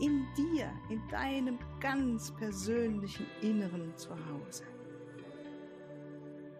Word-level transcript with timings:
In 0.00 0.26
dir, 0.36 0.72
in 0.90 1.00
deinem 1.08 1.58
ganz 1.80 2.34
persönlichen 2.34 3.26
Inneren 3.42 3.96
zu 3.96 4.10
Hause. 4.10 4.64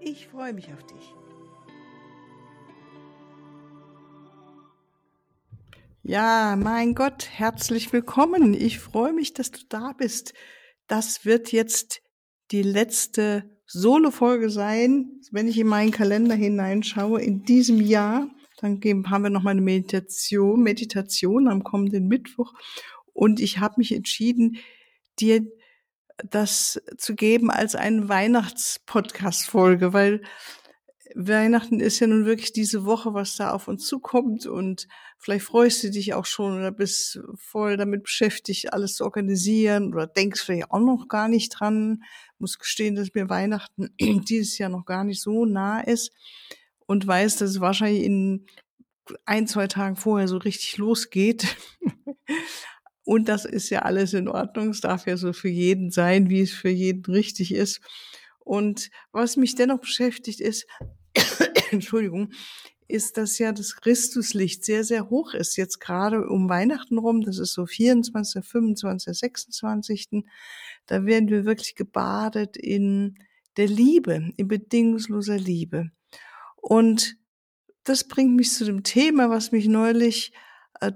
Ich 0.00 0.28
freue 0.28 0.52
mich 0.52 0.72
auf 0.72 0.84
dich. 0.84 1.14
Ja, 6.02 6.54
mein 6.56 6.94
Gott, 6.94 7.28
herzlich 7.32 7.92
willkommen. 7.92 8.54
Ich 8.54 8.78
freue 8.78 9.12
mich, 9.12 9.32
dass 9.32 9.50
du 9.50 9.60
da 9.68 9.92
bist. 9.96 10.34
Das 10.86 11.24
wird 11.24 11.50
jetzt 11.50 12.02
die 12.50 12.62
letzte 12.62 13.50
Solo-Folge 13.66 14.50
sein, 14.50 15.20
wenn 15.32 15.48
ich 15.48 15.58
in 15.58 15.66
meinen 15.66 15.90
Kalender 15.90 16.34
hineinschaue, 16.34 17.22
in 17.22 17.42
diesem 17.42 17.80
Jahr. 17.80 18.28
Dann 18.58 18.80
haben 19.10 19.22
wir 19.22 19.30
noch 19.30 19.42
mal 19.42 19.50
eine 19.50 19.62
Meditation, 19.62 20.62
Meditation 20.62 21.48
am 21.48 21.64
kommenden 21.64 22.06
Mittwoch. 22.06 22.52
Und 23.14 23.40
ich 23.40 23.58
habe 23.58 23.76
mich 23.78 23.92
entschieden, 23.92 24.58
dir 25.18 25.46
das 26.18 26.80
zu 26.98 27.14
geben 27.14 27.50
als 27.50 27.74
eine 27.74 28.08
Weihnachtspodcast-Folge, 28.08 29.92
weil 29.92 30.20
Weihnachten 31.14 31.80
ist 31.80 32.00
ja 32.00 32.08
nun 32.08 32.26
wirklich 32.26 32.52
diese 32.52 32.84
Woche, 32.84 33.14
was 33.14 33.36
da 33.36 33.52
auf 33.52 33.68
uns 33.68 33.86
zukommt 33.86 34.46
und 34.46 34.88
vielleicht 35.18 35.44
freust 35.44 35.84
du 35.84 35.90
dich 35.90 36.12
auch 36.14 36.26
schon 36.26 36.56
oder 36.56 36.72
bist 36.72 37.20
voll 37.36 37.76
damit 37.76 38.02
beschäftigt, 38.02 38.72
alles 38.72 38.96
zu 38.96 39.04
organisieren 39.04 39.94
oder 39.94 40.08
denkst 40.08 40.42
vielleicht 40.42 40.72
auch 40.72 40.80
noch 40.80 41.06
gar 41.08 41.28
nicht 41.28 41.50
dran. 41.50 42.02
Muss 42.38 42.58
gestehen, 42.58 42.96
dass 42.96 43.14
mir 43.14 43.28
Weihnachten 43.28 43.94
dieses 44.00 44.58
Jahr 44.58 44.70
noch 44.70 44.84
gar 44.84 45.04
nicht 45.04 45.20
so 45.20 45.44
nah 45.44 45.80
ist 45.80 46.12
und 46.86 47.06
weiß, 47.06 47.36
dass 47.36 47.50
es 47.50 47.60
wahrscheinlich 47.60 48.02
in 48.02 48.46
ein, 49.24 49.46
zwei 49.46 49.68
Tagen 49.68 49.96
vorher 49.96 50.26
so 50.26 50.38
richtig 50.38 50.78
losgeht. 50.78 51.56
und 53.04 53.28
das 53.28 53.44
ist 53.44 53.70
ja 53.70 53.80
alles 53.80 54.14
in 54.14 54.28
Ordnung. 54.28 54.70
Es 54.70 54.80
darf 54.80 55.06
ja 55.06 55.16
so 55.16 55.32
für 55.32 55.48
jeden 55.48 55.90
sein, 55.90 56.30
wie 56.30 56.40
es 56.40 56.52
für 56.52 56.70
jeden 56.70 57.04
richtig 57.04 57.54
ist. 57.54 57.80
Und 58.40 58.90
was 59.12 59.36
mich 59.36 59.54
dennoch 59.54 59.80
beschäftigt 59.80 60.40
ist, 60.40 60.66
Entschuldigung, 61.70 62.32
ist, 62.88 63.16
dass 63.16 63.38
ja 63.38 63.52
das 63.52 63.76
Christuslicht 63.76 64.64
sehr, 64.64 64.84
sehr 64.84 65.08
hoch 65.10 65.34
ist. 65.34 65.56
Jetzt 65.56 65.80
gerade 65.80 66.26
um 66.26 66.48
Weihnachten 66.48 66.98
rum, 66.98 67.22
das 67.22 67.38
ist 67.38 67.52
so 67.52 67.66
24., 67.66 68.44
25., 68.44 69.18
26. 69.18 70.08
Da 70.86 71.04
werden 71.04 71.28
wir 71.28 71.44
wirklich 71.44 71.74
gebadet 71.74 72.56
in 72.56 73.16
der 73.56 73.68
Liebe, 73.68 74.32
in 74.36 74.48
bedingungsloser 74.48 75.38
Liebe. 75.38 75.90
Und 76.56 77.16
das 77.84 78.04
bringt 78.04 78.34
mich 78.34 78.52
zu 78.52 78.64
dem 78.64 78.82
Thema, 78.82 79.30
was 79.30 79.52
mich 79.52 79.66
neulich 79.66 80.32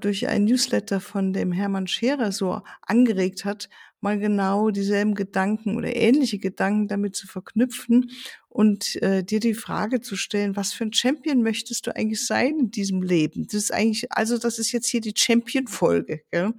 durch 0.01 0.29
ein 0.29 0.45
Newsletter 0.45 1.01
von 1.01 1.33
dem 1.33 1.53
Hermann 1.53 1.87
Scherer 1.87 2.33
so 2.33 2.63
angeregt 2.83 3.45
hat, 3.45 3.69
mal 4.01 4.19
genau 4.19 4.71
dieselben 4.71 5.15
Gedanken 5.15 5.77
oder 5.77 5.95
ähnliche 5.95 6.39
Gedanken 6.39 6.89
damit 6.89 7.17
zu 7.17 7.27
verknüpfen 7.27 8.11
und 8.49 8.97
äh, 9.03 9.25
dir 9.25 9.41
die 9.41 9.55
Frage 9.55 10.01
zu 10.01 10.17
stellen, 10.17 10.57
was 10.57 10.73
für 10.73 10.85
ein 10.85 10.93
Champion 10.93 11.43
möchtest 11.43 11.87
du 11.87 11.95
eigentlich 11.95 12.25
sein 12.25 12.59
in 12.59 12.71
diesem 12.71 13.03
Leben? 13.03 13.47
Das 13.47 13.55
ist 13.55 13.73
eigentlich, 13.73 14.11
also 14.13 14.39
das 14.39 14.59
ist 14.59 14.73
jetzt 14.73 14.89
hier 14.89 15.01
die 15.01 15.15
Champion-Folge. 15.17 16.23
Ja? 16.33 16.53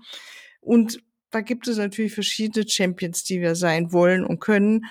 Und 0.62 1.02
da 1.32 1.42
gibt 1.42 1.68
es 1.68 1.78
natürlich 1.78 2.14
verschiedene 2.14 2.68
Champions, 2.68 3.24
die 3.24 3.42
wir 3.42 3.56
sein 3.56 3.92
wollen 3.92 4.26
und 4.26 4.40
können. 4.40 4.86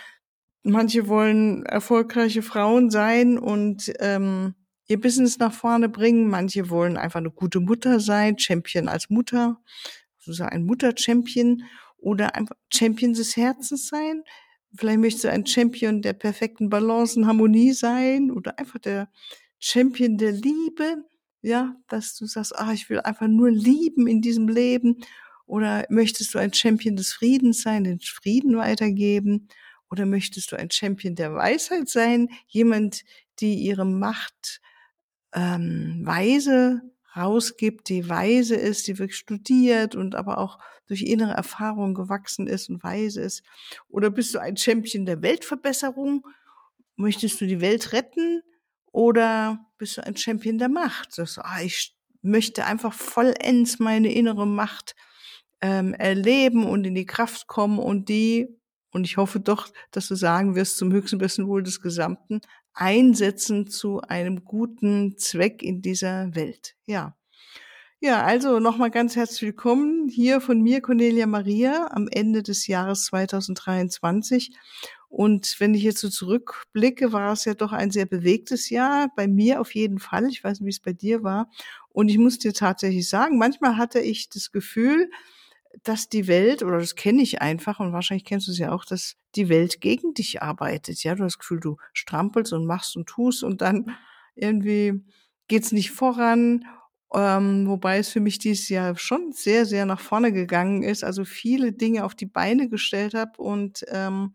Manche 0.63 1.09
wollen 1.09 1.65
erfolgreiche 1.67 2.43
Frauen 2.43 2.91
sein 2.91 3.39
und 3.39 3.93
ähm, 4.01 4.55
ihr 4.89 5.01
Business 5.01 5.39
nach 5.39 5.53
vorne 5.53 5.89
bringen. 5.89 6.29
Manche 6.29 6.71
wollen 6.71 6.97
einfach 6.97 7.21
eine 7.21 7.31
gute 7.31 7.61
Mutter 7.61 8.01
sein, 8.01 8.39
Champion 8.39 8.89
als 8.89 9.11
Mutter, 9.11 9.61
sozusagen 10.19 10.53
ein 10.53 10.65
Mutter-Champion 10.65 11.63
oder 11.99 12.35
einfach 12.35 12.57
Champion 12.73 13.13
des 13.13 13.37
Herzens 13.37 13.89
sein. 13.89 14.23
Vielleicht 14.75 14.99
möchtest 14.99 15.25
du 15.25 15.31
ein 15.31 15.47
Champion 15.47 16.03
der 16.03 16.13
perfekten 16.15 16.69
Balance 16.69 17.19
und 17.19 17.27
Harmonie 17.27 17.73
sein 17.73 18.31
oder 18.31 18.59
einfach 18.59 18.79
der 18.79 19.11
Champion 19.59 20.19
der 20.19 20.33
Liebe. 20.33 21.05
Ja, 21.41 21.77
dass 21.89 22.17
du 22.17 22.27
sagst, 22.27 22.59
ah, 22.59 22.73
ich 22.73 22.91
will 22.91 23.01
einfach 23.01 23.29
nur 23.29 23.51
lieben 23.51 24.07
in 24.07 24.21
diesem 24.21 24.49
Leben. 24.49 24.97
Oder 25.47 25.87
möchtest 25.89 26.35
du 26.35 26.39
ein 26.39 26.53
Champion 26.53 26.97
des 26.97 27.13
Friedens 27.13 27.63
sein, 27.63 27.85
den 27.85 28.01
Frieden 28.01 28.57
weitergeben? 28.57 29.49
Oder 29.91 30.05
möchtest 30.05 30.53
du 30.53 30.57
ein 30.57 30.71
Champion 30.71 31.15
der 31.15 31.35
Weisheit 31.35 31.89
sein? 31.89 32.29
Jemand, 32.49 33.05
die 33.41 33.55
ihre 33.55 33.87
Macht 33.87 34.61
ähm, 35.35 36.03
weise 36.05 36.83
rausgibt, 37.17 37.89
die 37.89 38.09
weise 38.09 38.55
ist, 38.55 38.87
die 38.87 38.99
wirklich 38.99 39.19
studiert 39.19 39.95
und 39.95 40.15
aber 40.15 40.39
auch 40.39 40.59
durch 40.87 41.03
innere 41.03 41.33
Erfahrung 41.33 41.95
gewachsen 41.95 42.47
ist 42.47 42.69
und 42.69 42.83
weise 42.83 43.23
ist? 43.23 43.43
Oder 43.89 44.11
bist 44.11 44.35
du 44.35 44.39
ein 44.39 44.57
Champion 44.57 45.07
der 45.07 45.23
Weltverbesserung? 45.23 46.27
Möchtest 46.97 47.41
du 47.41 47.47
die 47.47 47.61
Welt 47.61 47.93
retten? 47.93 48.43
Oder 48.91 49.67
bist 49.77 49.97
du 49.97 50.07
ein 50.07 50.17
Champion 50.17 50.59
der 50.59 50.69
Macht? 50.69 51.13
Sagst 51.13 51.37
du, 51.37 51.45
ah, 51.45 51.61
ich 51.63 51.95
möchte 52.23 52.65
einfach 52.65 52.93
vollends 52.93 53.79
meine 53.79 54.13
innere 54.13 54.47
Macht 54.47 54.95
ähm, 55.61 55.95
erleben 55.95 56.67
und 56.67 56.87
in 56.87 56.95
die 56.95 57.07
Kraft 57.07 57.47
kommen 57.47 57.79
und 57.79 58.09
die, 58.09 58.49
und 58.91 59.05
ich 59.05 59.17
hoffe 59.17 59.41
doch, 59.41 59.69
dass 59.91 60.09
du 60.09 60.15
sagen 60.15 60.55
wirst, 60.55 60.79
zum 60.79 60.93
höchsten 60.93 61.19
besten 61.19 61.47
Wohl 61.47 61.63
des 61.63 61.81
Gesamten, 61.81 62.41
einsetzen 62.79 63.67
zu 63.67 64.01
einem 64.03 64.45
guten 64.45 65.19
Zweck 65.19 65.63
in 65.63 65.83
dieser 65.83 66.35
Welt. 66.37 66.77
Ja. 66.87 67.17
Ja, 68.01 68.23
also 68.23 68.61
nochmal 68.61 68.93
ganz 68.93 69.17
herzlich 69.17 69.43
willkommen 69.43 70.09
hier 70.09 70.41
von 70.41 70.61
mir, 70.63 70.81
Cornelia 70.81 71.27
Maria, 71.27 71.89
am 71.91 72.07
Ende 72.07 72.45
des 72.45 72.69
Jahres 72.69 73.07
2023. 73.07 74.53
Und 75.09 75.57
wenn 75.59 75.75
ich 75.75 75.83
jetzt 75.83 75.99
so 75.99 76.09
zurückblicke, 76.09 77.13
war 77.13 77.33
es 77.33 77.45
ja 77.45 77.55
doch 77.55 77.73
ein 77.73 77.91
sehr 77.91 78.07
bewegtes 78.07 78.71
Jahr, 78.71 79.11
bei 79.17 79.27
mir 79.27 79.61
auf 79.61 79.75
jeden 79.75 79.99
Fall. 79.99 80.27
Ich 80.29 80.45
weiß 80.45 80.61
nicht, 80.61 80.67
wie 80.67 80.71
es 80.71 80.81
bei 80.81 80.93
dir 80.93 81.25
war. 81.25 81.51
Und 81.89 82.09
ich 82.09 82.19
muss 82.19 82.39
dir 82.39 82.53
tatsächlich 82.53 83.09
sagen, 83.09 83.39
manchmal 83.39 83.77
hatte 83.77 83.99
ich 83.99 84.29
das 84.29 84.53
Gefühl, 84.53 85.11
dass 85.83 86.09
die 86.09 86.29
Welt, 86.29 86.63
oder 86.63 86.79
das 86.79 86.95
kenne 86.95 87.23
ich 87.23 87.43
einfach, 87.43 87.81
und 87.81 87.93
wahrscheinlich 87.93 88.25
kennst 88.25 88.47
du 88.47 88.53
es 88.53 88.59
ja 88.59 88.71
auch, 88.71 88.85
dass 88.85 89.17
die 89.39 89.49
Welt 89.49 89.81
gegen 89.81 90.15
dich 90.15 90.43
arbeitet. 90.43 91.03
Ja, 91.05 91.15
du 91.15 91.25
hast 91.25 91.35
das 91.35 91.39
Gefühl, 91.39 91.61
du 91.61 91.77
strampelst 91.95 92.53
und 92.53 92.67
machst 92.67 92.97
und 92.97 93.07
tust 93.09 93.43
und 93.45 93.63
dann 93.63 93.97
irgendwie 94.35 95.03
geht's 95.49 95.73
nicht 95.73 95.93
voran. 95.93 96.65
Ähm, 97.15 97.67
wobei 97.67 97.99
es 97.99 98.11
für 98.11 98.21
mich 98.21 98.39
dieses 98.39 98.69
Jahr 98.69 98.97
schon 98.99 99.33
sehr, 99.33 99.65
sehr 99.65 99.87
nach 99.87 100.01
vorne 100.01 100.31
gegangen 100.31 100.83
ist, 100.83 101.05
also 101.05 101.25
viele 101.25 101.73
Dinge 101.73 102.05
auf 102.05 102.15
die 102.15 102.27
Beine 102.27 102.69
gestellt 102.69 103.15
habe 103.15 103.41
und 103.41 103.83
ähm, 103.89 104.35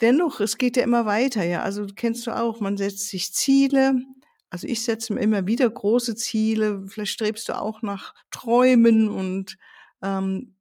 dennoch, 0.00 0.40
es 0.40 0.58
geht 0.58 0.76
ja 0.76 0.84
immer 0.84 1.06
weiter, 1.06 1.44
ja. 1.44 1.62
Also 1.62 1.86
kennst 1.94 2.26
du 2.26 2.36
auch, 2.36 2.60
man 2.60 2.76
setzt 2.76 3.08
sich 3.08 3.32
Ziele, 3.32 4.00
also 4.50 4.66
ich 4.66 4.82
setze 4.84 5.12
mir 5.12 5.20
immer 5.20 5.46
wieder 5.46 5.68
große 5.68 6.14
Ziele, 6.16 6.84
vielleicht 6.86 7.12
strebst 7.12 7.48
du 7.48 7.58
auch 7.58 7.82
nach 7.82 8.14
Träumen 8.30 9.08
und 9.08 9.56
ähm, 10.02 10.54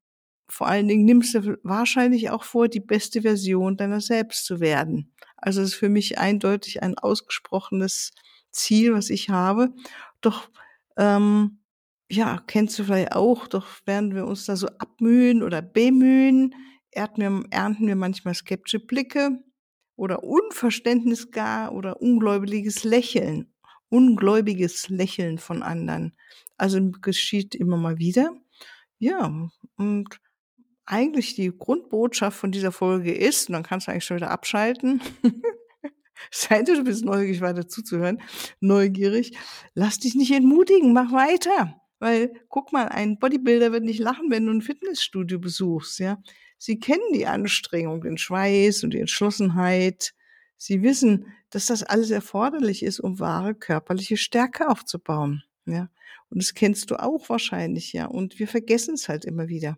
vor 0.50 0.68
allen 0.68 0.88
Dingen 0.88 1.06
nimmst 1.06 1.36
du 1.36 1.58
wahrscheinlich 1.64 2.30
auch 2.32 2.44
vor, 2.44 2.68
die 2.68 2.80
beste 2.80 3.22
Version 3.22 3.78
deiner 3.78 4.02
selbst 4.02 4.46
zu 4.46 4.60
werden. 4.60 5.14
Also 5.38 5.62
es 5.62 5.70
ist 5.70 5.76
für 5.76 5.90
mich 5.90 6.18
eindeutig 6.18 6.84
ein 6.84 6.98
ausgesprochenes 6.98 8.12
Ziel, 8.52 8.94
was 8.94 9.10
ich 9.10 9.30
habe. 9.30 9.70
Doch 10.22 10.50
ähm, 10.98 11.60
ja, 12.12 12.42
kennst 12.48 12.78
du 12.80 12.84
vielleicht 12.84 13.14
auch, 13.14 13.48
doch 13.48 13.68
werden 13.86 14.16
wir 14.16 14.26
uns 14.26 14.46
da 14.46 14.56
so 14.56 14.68
abmühen 14.80 15.44
oder 15.44 15.62
bemühen, 15.62 16.56
ernten 16.92 17.88
wir, 17.88 17.96
manchmal 17.96 18.34
skeptische 18.34 18.80
Blicke 18.80 19.40
oder 19.96 20.24
Unverständnis 20.24 21.32
gar 21.32 21.72
oder 21.74 22.02
ungläubiges 22.02 22.84
Lächeln, 22.84 23.54
ungläubiges 23.90 24.90
Lächeln 24.90 25.38
von 25.38 25.62
anderen. 25.62 26.18
Also 26.58 26.80
geschieht 27.02 27.54
immer 27.54 27.78
mal 27.78 28.00
wieder. 28.00 28.32
Ja, 28.98 29.32
und 29.76 30.20
eigentlich 30.90 31.36
die 31.36 31.52
Grundbotschaft 31.56 32.38
von 32.38 32.52
dieser 32.52 32.72
Folge 32.72 33.14
ist, 33.14 33.48
und 33.48 33.54
dann 33.54 33.64
kannst 33.64 33.88
du 33.88 33.92
eigentlich 33.92 34.06
schon 34.06 34.18
wieder 34.18 34.32
abschalten, 34.32 35.02
sei 36.32 36.64
du 36.64 36.84
bist 36.84 37.06
neugierig 37.06 37.42
weiter 37.42 37.68
zuzuhören, 37.68 38.22
neugierig, 38.60 39.38
lass 39.76 40.00
dich 40.00 40.16
nicht 40.16 40.32
entmutigen, 40.32 40.92
mach 40.92 41.12
weiter. 41.12 41.80
Weil, 42.00 42.34
guck 42.48 42.72
mal, 42.72 42.88
ein 42.88 43.20
Bodybuilder 43.20 43.72
wird 43.72 43.84
nicht 43.84 44.00
lachen, 44.00 44.32
wenn 44.32 44.46
du 44.46 44.54
ein 44.54 44.62
Fitnessstudio 44.62 45.38
besuchst, 45.38 46.00
ja. 46.00 46.18
Sie 46.58 46.80
kennen 46.80 47.14
die 47.14 47.28
Anstrengung, 47.28 48.02
den 48.02 48.18
Schweiß 48.18 48.84
und 48.84 48.94
die 48.94 49.00
Entschlossenheit. 49.00 50.14
Sie 50.58 50.82
wissen, 50.82 51.28
dass 51.52 51.68
das 51.68 51.84
alles 51.84 52.10
erforderlich 52.12 52.84
ist, 52.84 53.00
um 53.00 53.20
wahre 53.20 53.54
körperliche 53.54 54.18
Stärke 54.18 54.70
aufzubauen, 54.70 55.44
ja. 55.66 55.90
Und 56.30 56.42
das 56.42 56.54
kennst 56.56 56.90
du 56.90 56.96
auch 56.96 57.30
wahrscheinlich, 57.30 57.94
ja. 57.94 58.08
Und 58.08 58.40
wir 58.40 58.48
vergessen 58.48 58.96
es 58.96 59.08
halt 59.08 59.26
immer 59.26 59.50
wieder. 59.50 59.78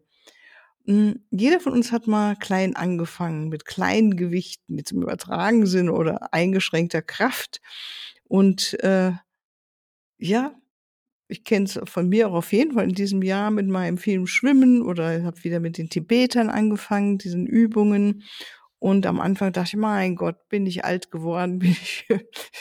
Hm, 0.86 1.20
jeder 1.30 1.60
von 1.60 1.74
uns 1.74 1.92
hat 1.92 2.08
mal 2.08 2.36
klein 2.36 2.76
angefangen, 2.76 3.50
mit 3.50 3.66
kleinen 3.66 4.16
Gewichten, 4.16 4.78
jetzt 4.78 4.92
im 4.92 5.02
übertragenen 5.04 5.68
Sinne 5.68 5.94
oder 5.94 6.34
eingeschränkter 6.34 7.02
Kraft. 7.02 7.62
Und 8.24 8.82
äh, 8.84 9.12
ja, 10.18 10.56
ich 11.28 11.44
kenne 11.44 11.66
es 11.66 11.80
von 11.86 12.10
mir 12.10 12.28
auch 12.28 12.34
auf 12.34 12.52
jeden 12.52 12.74
Fall 12.74 12.84
in 12.84 12.96
diesem 12.96 13.22
Jahr 13.22 13.52
mit 13.52 13.68
meinem 13.68 13.98
vielen 13.98 14.28
Schwimmen 14.28 14.82
oder 14.82 15.24
habe 15.24 15.44
wieder 15.44 15.60
mit 15.60 15.78
den 15.78 15.90
Tibetern 15.90 16.50
angefangen, 16.50 17.18
diesen 17.18 17.48
Übungen. 17.48 18.24
Und 18.80 19.06
am 19.06 19.22
Anfang 19.22 19.54
dachte 19.54 19.70
ich, 19.70 19.76
mein 19.78 20.16
Gott, 20.16 20.50
bin 20.50 20.66
ich 20.66 20.84
alt 20.84 21.12
geworden, 21.12 21.60
bin 21.60 21.72
ich 21.72 22.06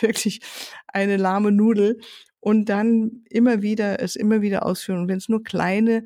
wirklich 0.01 0.41
eine 0.87 1.17
lahme 1.17 1.51
Nudel. 1.53 1.99
Und 2.39 2.69
dann 2.71 3.25
immer 3.29 3.61
wieder, 3.61 4.01
es 4.01 4.17
immer 4.17 4.41
wieder 4.41 4.65
ausführen. 4.65 5.01
Und 5.01 5.09
wenn 5.09 5.19
es 5.19 5.29
nur 5.29 5.43
kleine 5.43 6.05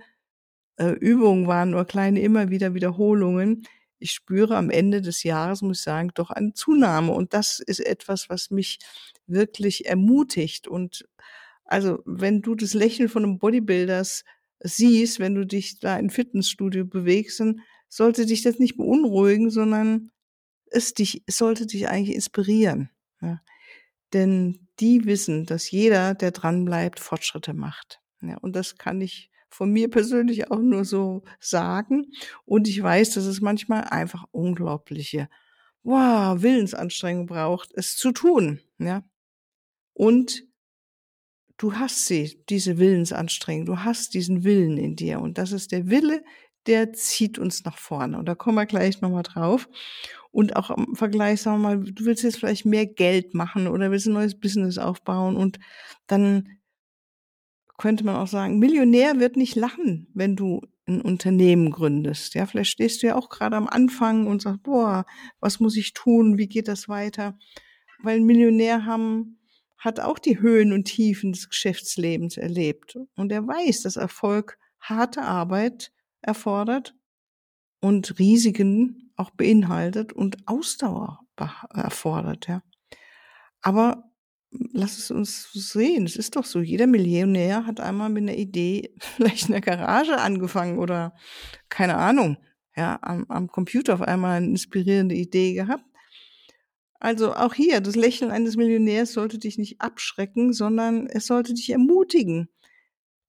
äh, 0.76 0.92
Übungen 0.92 1.46
waren, 1.46 1.70
nur 1.70 1.84
kleine 1.84 2.20
immer 2.20 2.50
wieder 2.50 2.74
Wiederholungen, 2.74 3.66
ich 4.04 4.12
spüre 4.12 4.56
am 4.56 4.68
Ende 4.68 5.00
des 5.00 5.22
Jahres, 5.22 5.62
muss 5.62 5.78
ich 5.78 5.84
sagen, 5.84 6.10
doch 6.14 6.30
eine 6.30 6.52
Zunahme. 6.52 7.12
Und 7.12 7.32
das 7.32 7.58
ist 7.58 7.80
etwas, 7.80 8.28
was 8.28 8.50
mich 8.50 8.78
wirklich 9.26 9.86
ermutigt. 9.86 10.68
Und 10.68 11.08
also, 11.64 12.02
wenn 12.04 12.42
du 12.42 12.54
das 12.54 12.74
Lächeln 12.74 13.08
von 13.08 13.24
einem 13.24 13.38
Bodybuilders 13.38 14.24
siehst, 14.60 15.20
wenn 15.20 15.34
du 15.34 15.46
dich 15.46 15.78
da 15.78 15.96
im 15.98 16.10
Fitnessstudio 16.10 16.84
bewegst, 16.84 17.40
dann 17.40 17.60
sollte 17.88 18.26
dich 18.26 18.42
das 18.42 18.58
nicht 18.58 18.76
beunruhigen, 18.76 19.48
sondern 19.48 20.10
es 20.66 20.92
dich, 20.92 21.22
es 21.24 21.38
sollte 21.38 21.66
dich 21.66 21.88
eigentlich 21.88 22.14
inspirieren. 22.14 22.90
Ja. 23.22 23.40
Denn 24.12 24.68
die 24.80 25.06
wissen, 25.06 25.46
dass 25.46 25.70
jeder, 25.70 26.14
der 26.14 26.32
dran 26.32 26.66
bleibt, 26.66 27.00
Fortschritte 27.00 27.54
macht. 27.54 28.02
Ja, 28.20 28.36
und 28.38 28.54
das 28.54 28.76
kann 28.76 29.00
ich 29.00 29.30
von 29.54 29.70
mir 29.70 29.88
persönlich 29.88 30.50
auch 30.50 30.58
nur 30.58 30.84
so 30.84 31.22
sagen. 31.38 32.10
Und 32.44 32.66
ich 32.66 32.82
weiß, 32.82 33.14
dass 33.14 33.24
es 33.24 33.40
manchmal 33.40 33.84
einfach 33.84 34.24
unglaubliche, 34.32 35.28
wow, 35.84 36.42
Willensanstrengung 36.42 37.26
braucht, 37.26 37.70
es 37.74 37.96
zu 37.96 38.10
tun. 38.10 38.60
Ja. 38.78 39.04
Und 39.92 40.42
du 41.56 41.74
hast 41.74 42.06
sie, 42.06 42.44
diese 42.48 42.78
Willensanstrengung, 42.78 43.66
du 43.66 43.78
hast 43.84 44.14
diesen 44.14 44.42
Willen 44.42 44.76
in 44.76 44.96
dir. 44.96 45.20
Und 45.20 45.38
das 45.38 45.52
ist 45.52 45.70
der 45.70 45.88
Wille, 45.88 46.24
der 46.66 46.92
zieht 46.92 47.38
uns 47.38 47.64
nach 47.64 47.78
vorne. 47.78 48.18
Und 48.18 48.26
da 48.26 48.34
kommen 48.34 48.56
wir 48.56 48.66
gleich 48.66 49.00
nochmal 49.02 49.22
drauf. 49.22 49.68
Und 50.32 50.56
auch 50.56 50.70
im 50.70 50.96
Vergleich, 50.96 51.42
sagen 51.42 51.62
wir 51.62 51.76
mal, 51.76 51.78
du 51.78 52.04
willst 52.06 52.24
jetzt 52.24 52.38
vielleicht 52.38 52.66
mehr 52.66 52.86
Geld 52.86 53.34
machen 53.34 53.68
oder 53.68 53.92
willst 53.92 54.06
ein 54.06 54.14
neues 54.14 54.34
Business 54.34 54.78
aufbauen 54.78 55.36
und 55.36 55.60
dann 56.08 56.48
könnte 57.78 58.04
man 58.04 58.16
auch 58.16 58.26
sagen, 58.26 58.58
Millionär 58.58 59.18
wird 59.18 59.36
nicht 59.36 59.56
lachen, 59.56 60.08
wenn 60.14 60.36
du 60.36 60.60
ein 60.86 61.00
Unternehmen 61.00 61.70
gründest. 61.70 62.34
Ja, 62.34 62.46
vielleicht 62.46 62.70
stehst 62.70 63.02
du 63.02 63.06
ja 63.08 63.16
auch 63.16 63.28
gerade 63.28 63.56
am 63.56 63.66
Anfang 63.66 64.26
und 64.26 64.42
sagst, 64.42 64.62
boah, 64.62 65.06
was 65.40 65.60
muss 65.60 65.76
ich 65.76 65.94
tun? 65.94 66.38
Wie 66.38 66.48
geht 66.48 66.68
das 66.68 66.88
weiter? 66.88 67.38
Weil 68.02 68.16
ein 68.16 68.26
Millionär 68.26 68.84
haben, 68.84 69.38
hat 69.78 70.00
auch 70.00 70.18
die 70.18 70.40
Höhen 70.40 70.72
und 70.72 70.84
Tiefen 70.84 71.32
des 71.32 71.48
Geschäftslebens 71.48 72.36
erlebt. 72.36 72.98
Und 73.16 73.32
er 73.32 73.46
weiß, 73.46 73.82
dass 73.82 73.96
Erfolg 73.96 74.58
harte 74.80 75.22
Arbeit 75.22 75.92
erfordert 76.20 76.94
und 77.80 78.18
Risiken 78.18 79.12
auch 79.16 79.30
beinhaltet 79.30 80.12
und 80.12 80.46
Ausdauer 80.46 81.20
erfordert, 81.70 82.46
ja. 82.46 82.62
Aber 83.60 84.10
lass 84.72 84.98
es 84.98 85.10
uns 85.10 85.50
sehen. 85.52 86.04
Es 86.04 86.16
ist 86.16 86.36
doch 86.36 86.44
so, 86.44 86.60
jeder 86.60 86.86
Millionär 86.86 87.66
hat 87.66 87.80
einmal 87.80 88.10
mit 88.10 88.22
einer 88.22 88.36
Idee 88.36 88.94
vielleicht 88.98 89.46
in 89.46 89.52
der 89.52 89.60
Garage 89.60 90.18
angefangen 90.18 90.78
oder 90.78 91.14
keine 91.68 91.96
Ahnung, 91.96 92.36
ja, 92.76 92.98
am, 93.02 93.24
am 93.28 93.48
Computer 93.48 93.94
auf 93.94 94.02
einmal 94.02 94.38
eine 94.38 94.46
inspirierende 94.46 95.14
Idee 95.14 95.54
gehabt. 95.54 95.84
Also 96.98 97.34
auch 97.34 97.54
hier, 97.54 97.80
das 97.80 97.96
Lächeln 97.96 98.30
eines 98.30 98.56
Millionärs 98.56 99.12
sollte 99.12 99.38
dich 99.38 99.58
nicht 99.58 99.80
abschrecken, 99.80 100.52
sondern 100.52 101.06
es 101.06 101.26
sollte 101.26 101.52
dich 101.52 101.70
ermutigen. 101.70 102.48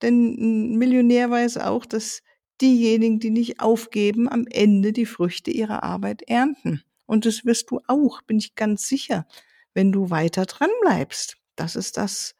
Denn 0.02 0.36
ein 0.40 0.78
Millionär 0.78 1.30
weiß 1.30 1.58
auch, 1.58 1.86
dass 1.86 2.24
diejenigen, 2.62 3.20
die 3.20 3.32
nicht 3.32 3.60
aufgeben, 3.60 4.30
am 4.30 4.48
Ende 4.48 4.94
die 4.94 5.06
Früchte 5.06 5.52
ihrer 5.52 5.84
Arbeit 5.84 6.22
ernten. 6.28 6.84
Und 7.06 7.26
das 7.26 7.46
wirst 7.46 7.70
du 7.70 7.82
auch, 7.88 8.22
bin 8.22 8.38
ich 8.38 8.56
ganz 8.56 8.88
sicher 8.88 9.28
wenn 9.76 9.92
du 9.92 10.10
weiter 10.10 10.46
dran 10.46 10.72
bleibst. 10.82 11.38
Das 11.56 11.76
ist 11.76 11.98
das, 11.98 12.36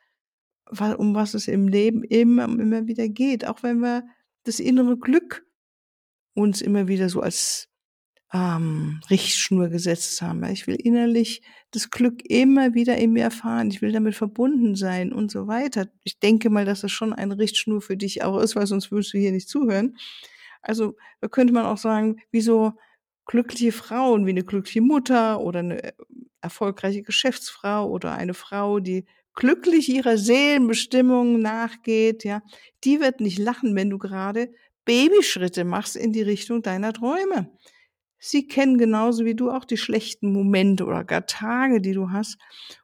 um 0.98 1.14
was 1.14 1.36
es 1.36 1.48
im 1.48 1.68
Leben 1.68 2.04
immer, 2.04 2.46
immer 2.46 2.88
wieder 2.88 3.08
geht. 3.08 3.46
Auch 3.46 3.62
wenn 3.62 3.80
wir 3.80 4.04
das 4.44 4.60
innere 4.60 4.98
Glück 4.98 5.46
uns 6.34 6.62
immer 6.62 6.88
wieder 6.88 7.10
so 7.10 7.22
als 7.22 7.70
ähm, 8.34 9.00
Richtschnur 9.10 9.70
gesetzt 9.70 10.22
haben. 10.22 10.44
Ich 10.46 10.68
will 10.68 10.76
innerlich 10.76 11.42
das 11.72 11.90
Glück 11.92 12.22
immer 12.30 12.74
wieder 12.74 12.98
in 12.98 13.14
mir 13.14 13.24
erfahren. 13.24 13.70
Ich 13.70 13.82
will 13.82 13.92
damit 13.92 14.16
verbunden 14.16 14.76
sein 14.76 15.14
und 15.14 15.32
so 15.32 15.48
weiter. 15.48 15.88
Ich 16.04 16.20
denke 16.20 16.50
mal, 16.50 16.66
dass 16.66 16.82
das 16.82 16.92
schon 16.92 17.14
eine 17.14 17.38
Richtschnur 17.38 17.82
für 17.82 17.96
dich 17.96 18.24
auch 18.24 18.40
ist, 18.40 18.56
weil 18.56 18.68
sonst 18.68 18.92
würdest 18.92 19.14
du 19.14 19.18
hier 19.18 19.32
nicht 19.32 19.48
zuhören. 19.48 19.98
Also 20.62 20.96
da 21.22 21.28
könnte 21.28 21.54
man 21.54 21.66
auch 21.66 21.78
sagen, 21.78 22.18
wieso 22.32 22.74
glückliche 23.26 23.72
Frauen 23.72 24.26
wie 24.26 24.32
eine 24.32 24.44
glückliche 24.44 24.82
Mutter 24.82 25.40
oder 25.42 25.60
eine 25.60 25.84
äh, 25.84 25.94
erfolgreiche 26.46 27.04
Geschäftsfrau 27.04 27.90
oder 27.90 28.14
eine 28.14 28.34
Frau, 28.34 28.80
die 28.80 29.06
glücklich 29.36 29.90
ihrer 29.90 30.18
Seelenbestimmung 30.18 31.42
nachgeht, 31.42 32.24
ja, 32.24 32.42
die 32.84 33.00
wird 33.02 33.20
nicht 33.20 33.38
lachen, 33.38 33.76
wenn 33.76 33.90
du 33.90 33.98
gerade 33.98 34.52
Babyschritte 34.86 35.66
machst 35.66 35.96
in 35.96 36.14
die 36.14 36.22
Richtung 36.22 36.62
deiner 36.62 36.94
Träume. 36.94 37.52
Sie 38.18 38.48
kennen 38.48 38.78
genauso 38.78 39.26
wie 39.26 39.36
du 39.36 39.52
auch 39.52 39.66
die 39.66 39.78
schlechten 39.78 40.32
Momente 40.32 40.86
oder 40.86 41.04
gar 41.04 41.26
Tage, 41.26 41.82
die 41.82 41.94
du 41.94 42.12
hast. 42.12 42.38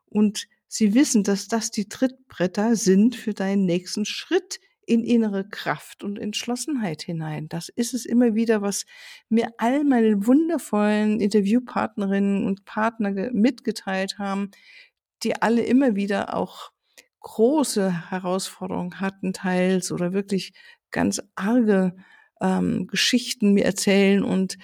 Und 0.07 0.47
sie 0.67 0.93
wissen, 0.93 1.23
dass 1.23 1.47
das 1.47 1.71
die 1.71 1.87
Trittbretter 1.87 2.75
sind 2.75 3.15
für 3.15 3.33
deinen 3.33 3.65
nächsten 3.65 4.05
Schritt 4.05 4.59
in 4.85 5.03
innere 5.03 5.47
Kraft 5.47 6.03
und 6.03 6.17
Entschlossenheit 6.17 7.03
hinein. 7.03 7.47
Das 7.49 7.69
ist 7.69 7.93
es 7.93 8.05
immer 8.05 8.33
wieder, 8.33 8.61
was 8.61 8.85
mir 9.29 9.49
all 9.57 9.83
meine 9.83 10.25
wundervollen 10.25 11.19
Interviewpartnerinnen 11.19 12.45
und 12.45 12.65
Partner 12.65 13.29
mitgeteilt 13.31 14.17
haben, 14.17 14.51
die 15.23 15.41
alle 15.41 15.63
immer 15.63 15.95
wieder 15.95 16.35
auch 16.35 16.71
große 17.19 18.09
Herausforderungen 18.09 18.99
hatten, 18.99 19.33
teils 19.33 19.91
oder 19.91 20.13
wirklich 20.13 20.53
ganz 20.89 21.21
arge 21.35 21.95
ähm, 22.41 22.87
Geschichten 22.87 23.53
mir 23.53 23.65
erzählen 23.65 24.23
und 24.23 24.57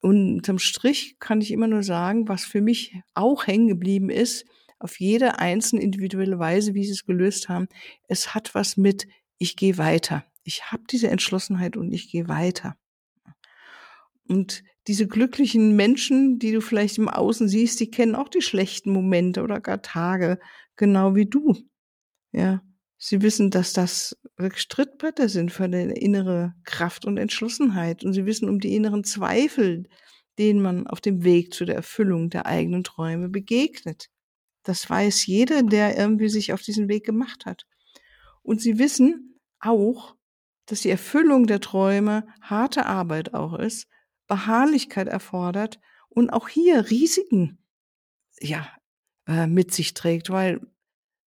unterm 0.00 0.60
Strich 0.60 1.16
kann 1.18 1.40
ich 1.40 1.50
immer 1.50 1.66
nur 1.66 1.82
sagen, 1.82 2.28
was 2.28 2.44
für 2.44 2.60
mich 2.60 2.94
auch 3.14 3.46
hängen 3.46 3.66
geblieben 3.66 4.10
ist, 4.10 4.46
auf 4.78 5.00
jede 5.00 5.40
einzelne 5.40 5.82
individuelle 5.82 6.38
Weise, 6.38 6.74
wie 6.74 6.84
sie 6.84 6.92
es 6.92 7.04
gelöst 7.04 7.48
haben. 7.48 7.66
Es 8.06 8.34
hat 8.34 8.54
was 8.54 8.76
mit 8.76 9.08
ich 9.38 9.56
gehe 9.56 9.78
weiter. 9.78 10.24
Ich 10.44 10.70
habe 10.72 10.82
diese 10.90 11.08
Entschlossenheit 11.08 11.76
und 11.76 11.92
ich 11.92 12.10
gehe 12.10 12.28
weiter. 12.28 12.76
Und 14.28 14.62
diese 14.86 15.06
glücklichen 15.06 15.76
Menschen, 15.76 16.38
die 16.38 16.52
du 16.52 16.60
vielleicht 16.60 16.98
im 16.98 17.08
Außen 17.08 17.48
siehst, 17.48 17.80
die 17.80 17.90
kennen 17.90 18.14
auch 18.14 18.28
die 18.28 18.42
schlechten 18.42 18.90
Momente 18.90 19.42
oder 19.42 19.60
gar 19.60 19.82
Tage, 19.82 20.38
genau 20.76 21.14
wie 21.14 21.26
du. 21.26 21.54
Ja, 22.32 22.62
sie 22.96 23.22
wissen, 23.22 23.50
dass 23.50 23.72
das 23.72 24.18
wirklich 24.36 24.68
Trittbretter 24.68 25.28
sind 25.28 25.52
für 25.52 25.68
deine 25.68 25.94
innere 25.98 26.54
Kraft 26.64 27.04
und 27.04 27.16
Entschlossenheit. 27.16 28.04
Und 28.04 28.12
sie 28.12 28.26
wissen 28.26 28.48
um 28.48 28.60
die 28.60 28.74
inneren 28.74 29.04
Zweifel, 29.04 29.88
denen 30.38 30.62
man 30.62 30.86
auf 30.86 31.00
dem 31.00 31.24
Weg 31.24 31.52
zu 31.52 31.64
der 31.64 31.76
Erfüllung 31.76 32.30
der 32.30 32.46
eigenen 32.46 32.84
Träume 32.84 33.28
begegnet. 33.28 34.08
Das 34.62 34.88
weiß 34.88 35.26
jeder, 35.26 35.62
der 35.62 35.96
irgendwie 35.96 36.28
sich 36.28 36.52
auf 36.52 36.62
diesen 36.62 36.88
Weg 36.88 37.04
gemacht 37.04 37.46
hat. 37.46 37.66
Und 38.48 38.62
sie 38.62 38.78
wissen, 38.78 39.38
auch, 39.60 40.16
dass 40.64 40.80
die 40.80 40.88
Erfüllung 40.88 41.46
der 41.46 41.60
Träume 41.60 42.26
harte 42.40 42.86
Arbeit 42.86 43.34
auch 43.34 43.58
ist, 43.58 43.88
Beharrlichkeit 44.26 45.06
erfordert 45.06 45.78
und 46.08 46.30
auch 46.30 46.48
hier 46.48 46.88
Risiken 46.88 47.58
ja 48.40 48.66
äh, 49.26 49.46
mit 49.46 49.74
sich 49.74 49.92
trägt, 49.92 50.30
weil 50.30 50.62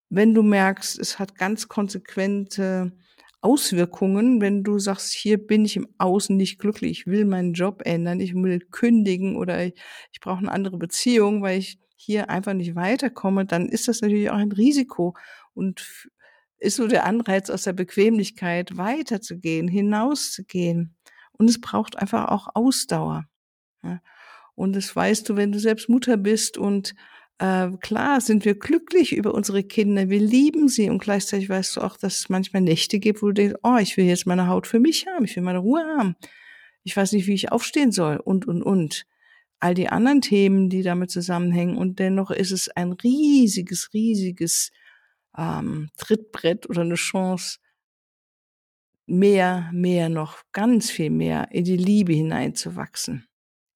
wenn 0.10 0.34
du 0.34 0.42
merkst, 0.42 0.98
es 0.98 1.20
hat 1.20 1.36
ganz 1.36 1.68
konsequente 1.68 2.92
Auswirkungen, 3.42 4.42
wenn 4.42 4.64
du 4.64 4.80
sagst, 4.80 5.14
hier 5.14 5.38
bin 5.38 5.64
ich 5.64 5.78
im 5.78 5.90
Außen 6.00 6.36
nicht 6.36 6.58
glücklich, 6.58 7.02
ich 7.02 7.06
will 7.06 7.26
meinen 7.26 7.54
Job 7.54 7.84
ändern, 7.86 8.20
ich 8.20 8.34
will 8.34 8.62
kündigen 8.72 9.36
oder 9.36 9.64
ich, 9.64 9.76
ich 10.12 10.22
brauche 10.22 10.40
eine 10.40 10.52
andere 10.52 10.80
Beziehung, 10.80 11.44
weil 11.44 11.60
ich 11.60 11.78
hier 11.96 12.32
einfach 12.32 12.54
nicht 12.54 12.74
weiterkomme, 12.74 13.46
dann 13.46 13.70
ist 13.70 13.88
das 13.88 14.02
natürlich 14.02 14.32
auch 14.32 14.38
ein 14.38 14.52
Risiko. 14.52 15.16
Und 15.54 16.10
ist 16.62 16.76
so 16.76 16.88
der 16.88 17.06
Anreiz 17.06 17.50
aus 17.50 17.64
der 17.64 17.74
Bequemlichkeit 17.74 18.78
weiterzugehen, 18.78 19.68
hinauszugehen. 19.68 20.96
Und 21.34 21.50
es 21.50 21.60
braucht 21.60 21.98
einfach 21.98 22.30
auch 22.30 22.50
Ausdauer. 22.54 23.26
Und 24.54 24.76
das 24.76 24.96
weißt 24.96 25.28
du, 25.28 25.36
wenn 25.36 25.52
du 25.52 25.60
selbst 25.60 25.90
Mutter 25.90 26.18
bist 26.18 26.60
und 26.60 26.94
äh, 27.40 27.72
klar 27.82 28.22
sind 28.22 28.46
wir 28.46 28.54
glücklich 28.54 29.16
über 29.16 29.34
unsere 29.34 29.64
Kinder, 29.64 30.10
wir 30.10 30.20
lieben 30.20 30.68
sie 30.68 30.92
und 30.92 31.00
gleichzeitig 31.00 31.50
weißt 31.50 31.78
du 31.78 31.82
auch, 31.82 31.98
dass 31.98 32.20
es 32.20 32.30
manchmal 32.30 32.62
Nächte 32.62 33.00
gibt, 33.00 33.24
wo 33.24 33.28
du 33.28 33.34
denkst, 33.34 33.56
oh, 33.64 33.78
ich 33.78 33.98
will 33.98 34.06
jetzt 34.06 34.28
meine 34.28 34.46
Haut 34.46 34.68
für 34.68 34.80
mich 34.80 35.08
haben, 35.08 35.26
ich 35.26 35.36
will 35.36 35.42
meine 35.42 35.60
Ruhe 35.60 35.84
haben, 35.98 36.16
ich 36.84 36.96
weiß 36.96 37.14
nicht, 37.14 37.26
wie 37.26 37.34
ich 37.34 37.52
aufstehen 37.52 37.92
soll 37.92 38.18
und, 38.18 38.48
und, 38.48 38.62
und. 38.62 39.06
All 39.60 39.74
die 39.74 39.90
anderen 39.90 40.22
Themen, 40.22 40.70
die 40.70 40.84
damit 40.84 41.10
zusammenhängen 41.10 41.78
und 41.78 41.98
dennoch 41.98 42.30
ist 42.30 42.52
es 42.52 42.70
ein 42.70 42.92
riesiges, 42.92 43.90
riesiges 43.94 44.72
ähm, 45.38 45.90
Trittbrett 45.98 46.70
oder 46.70 46.82
eine 46.82 46.96
Chance, 46.96 47.60
mehr, 49.06 49.70
mehr 49.74 50.10
noch, 50.10 50.42
ganz 50.52 50.90
viel 50.90 51.10
mehr 51.10 51.52
in 51.52 51.66
die 51.66 51.78
Liebe 51.78 52.14
hineinzuwachsen 52.14 53.28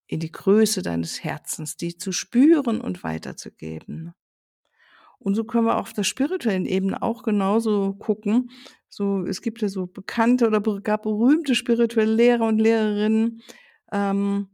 in 0.07 0.19
die 0.19 0.31
Größe 0.31 0.81
deines 0.81 1.23
Herzens, 1.23 1.77
die 1.77 1.97
zu 1.97 2.11
spüren 2.11 2.81
und 2.81 3.03
weiterzugeben. 3.03 4.13
Und 5.17 5.35
so 5.35 5.43
können 5.43 5.65
wir 5.65 5.77
auf 5.77 5.93
der 5.93 6.03
spirituellen 6.03 6.65
Ebene 6.65 7.01
auch 7.01 7.23
genauso 7.23 7.93
gucken. 7.93 8.51
So, 8.89 9.25
es 9.25 9.41
gibt 9.41 9.61
ja 9.61 9.69
so 9.69 9.87
bekannte 9.87 10.47
oder 10.47 10.61
gar 10.81 11.01
berühmte 11.01 11.55
spirituelle 11.55 12.13
Lehrer 12.13 12.45
und 12.45 12.59
Lehrerinnen 12.59 13.41
ähm, 13.91 14.49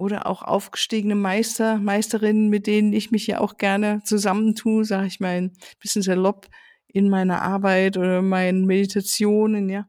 oder 0.00 0.26
auch 0.26 0.42
aufgestiegene 0.42 1.14
Meister, 1.14 1.76
Meisterinnen, 1.78 2.48
mit 2.48 2.66
denen 2.66 2.92
ich 2.94 3.10
mich 3.10 3.26
ja 3.26 3.38
auch 3.40 3.58
gerne 3.58 4.00
zusammentue, 4.04 4.84
sage 4.84 5.06
ich 5.06 5.20
mal 5.20 5.36
ein 5.36 5.52
bisschen 5.78 6.00
salopp 6.00 6.48
in 6.88 7.10
meiner 7.10 7.42
Arbeit 7.42 7.98
oder 7.98 8.22
meinen 8.22 8.64
Meditationen, 8.64 9.68
ja. 9.68 9.86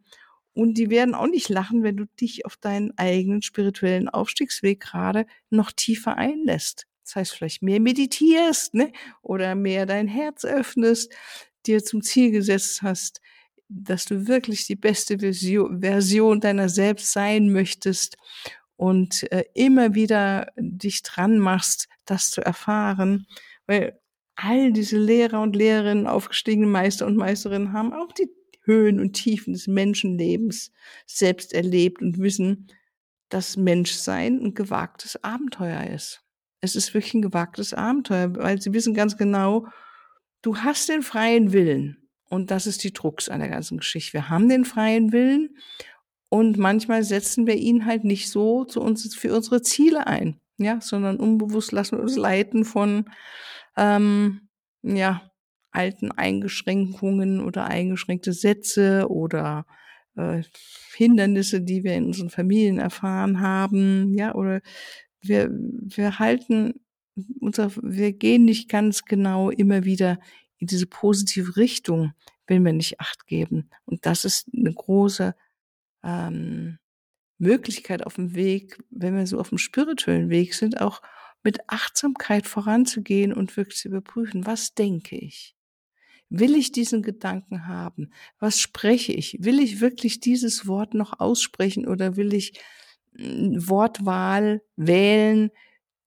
Und 0.54 0.78
die 0.78 0.90
werden 0.90 1.16
auch 1.16 1.28
nicht 1.28 1.48
lachen, 1.48 1.82
wenn 1.84 1.96
du 1.96 2.06
dich 2.20 2.46
auf 2.46 2.58
deinen 2.58 2.92
eigenen 2.98 3.42
spirituellen 3.42 4.10
Aufstiegsweg 4.10 4.82
gerade 4.82 5.26
noch 5.50 5.72
tiefer 5.72 6.18
einlässt. 6.18 6.88
Das 7.06 7.16
heißt, 7.16 7.32
vielleicht 7.32 7.62
mehr 7.62 7.80
meditierst, 7.80 8.74
ne? 8.74 8.92
Oder 9.22 9.56
mehr 9.56 9.86
dein 9.86 10.10
Herz 10.10 10.44
öffnest, 10.44 11.14
dir 11.66 11.84
zum 11.86 12.02
Ziel 12.02 12.32
gesetzt 12.32 12.82
hast, 12.82 13.22
dass 13.70 14.04
du 14.04 14.28
wirklich 14.28 14.68
die 14.68 14.76
beste 14.76 15.20
Version 15.20 16.42
deiner 16.42 16.68
selbst 16.68 17.14
sein 17.14 17.50
möchtest 17.50 18.18
und 18.82 19.32
äh, 19.32 19.44
immer 19.54 19.94
wieder 19.94 20.48
dich 20.58 21.04
dran 21.04 21.38
machst, 21.38 21.88
das 22.06 22.32
zu 22.32 22.42
erfahren, 22.42 23.28
weil 23.68 24.00
all 24.36 24.74
diese 24.74 24.98
Lehrer 24.98 25.40
und 25.40 25.56
Lehrerinnen, 25.56 26.08
aufgestiegene 26.08 26.66
Meister 26.66 27.06
und 27.06 27.16
Meisterinnen 27.16 27.74
haben 27.74 27.94
auch 27.94 28.12
die 28.12 28.28
Höhen 28.64 29.00
und 29.00 29.14
Tiefen 29.14 29.54
des 29.54 29.68
Menschenlebens 29.68 30.72
selbst 31.06 31.54
erlebt 31.54 32.02
und 32.02 32.18
wissen, 32.18 32.70
dass 33.30 33.56
Menschsein 33.56 34.40
ein 34.40 34.56
gewagtes 34.56 35.24
Abenteuer 35.24 35.84
ist. 35.84 36.24
Es 36.60 36.76
ist 36.76 36.96
wirklich 36.96 37.14
ein 37.14 37.22
gewagtes 37.22 37.76
Abenteuer, 37.76 38.36
weil 38.36 38.60
sie 38.60 38.74
wissen 38.74 38.96
ganz 38.96 39.16
genau, 39.16 39.68
du 40.42 40.58
hast 40.58 40.90
den 40.90 41.04
freien 41.04 41.54
Willen. 41.54 42.10
Und 42.32 42.50
das 42.50 42.66
ist 42.66 42.84
die 42.84 42.94
Drucks 42.94 43.30
an 43.30 43.42
der 43.42 43.50
ganzen 43.50 43.78
Geschichte. 43.78 44.14
Wir 44.14 44.30
haben 44.30 44.50
den 44.50 44.66
freien 44.66 45.12
Willen 45.12 45.56
und 46.34 46.58
manchmal 46.58 47.04
setzen 47.04 47.46
wir 47.46 47.56
ihn 47.56 47.86
halt 47.86 48.06
nicht 48.06 48.30
so 48.30 48.64
zu 48.64 48.80
uns, 48.80 49.14
für 49.14 49.36
unsere 49.36 49.62
Ziele 49.62 50.08
ein, 50.08 50.40
ja, 50.58 50.80
sondern 50.80 51.18
unbewusst 51.18 51.74
lassen 51.74 51.98
wir 51.98 52.04
uns 52.04 52.16
leiten 52.16 52.64
von, 52.64 53.10
ähm, 53.76 54.48
ja, 54.82 55.30
alten 55.72 56.10
Eingeschränkungen 56.12 57.42
oder 57.42 57.66
eingeschränkte 57.66 58.32
Sätze 58.32 59.08
oder 59.10 59.66
äh, 60.16 60.44
Hindernisse, 60.96 61.60
die 61.60 61.84
wir 61.84 61.96
in 61.96 62.06
unseren 62.06 62.30
Familien 62.30 62.80
erfahren 62.80 63.42
haben, 63.42 64.14
ja, 64.14 64.34
oder 64.34 64.62
wir, 65.20 65.50
wir 65.52 66.18
halten 66.18 66.76
unser, 67.42 67.72
wir 67.76 68.14
gehen 68.14 68.46
nicht 68.46 68.70
ganz 68.70 69.04
genau 69.04 69.50
immer 69.50 69.84
wieder 69.84 70.18
in 70.60 70.68
diese 70.68 70.88
positive 70.88 71.58
Richtung, 71.58 72.14
wenn 72.48 72.64
wir 72.64 72.72
nicht 72.72 73.02
Acht 73.02 73.28
geben. 73.28 73.70
Und 73.84 74.06
das 74.06 74.24
ist 74.24 74.48
eine 74.56 74.74
große 74.74 75.36
ähm, 76.04 76.80
Möglichkeit 77.38 78.06
auf 78.06 78.16
dem 78.16 78.36
Weg, 78.36 78.78
wenn 78.90 79.16
wir 79.16 79.26
so 79.28 79.40
auf 79.40 79.50
dem 79.50 79.58
spirituellen 79.58 80.30
Weg 80.30 80.54
sind, 80.54 80.80
auch 80.80 81.02
mit 81.44 81.60
Achtsamkeit 81.70 82.46
voranzugehen 82.48 83.34
und 83.34 83.58
wirklich 83.58 83.80
zu 83.80 83.88
überprüfen, 83.88 84.46
was 84.46 84.76
denke 84.76 85.18
ich? 85.18 85.56
Will 86.30 86.56
ich 86.56 86.72
diesen 86.72 87.02
Gedanken 87.02 87.68
haben? 87.68 88.14
Was 88.40 88.60
spreche 88.60 89.12
ich? 89.12 89.38
Will 89.42 89.60
ich 89.60 89.82
wirklich 89.82 90.20
dieses 90.20 90.68
Wort 90.68 90.94
noch 90.94 91.20
aussprechen 91.20 91.88
oder 91.88 92.16
will 92.16 92.34
ich 92.34 92.60
hm, 93.16 93.68
Wortwahl 93.68 94.62
wählen, 94.78 95.52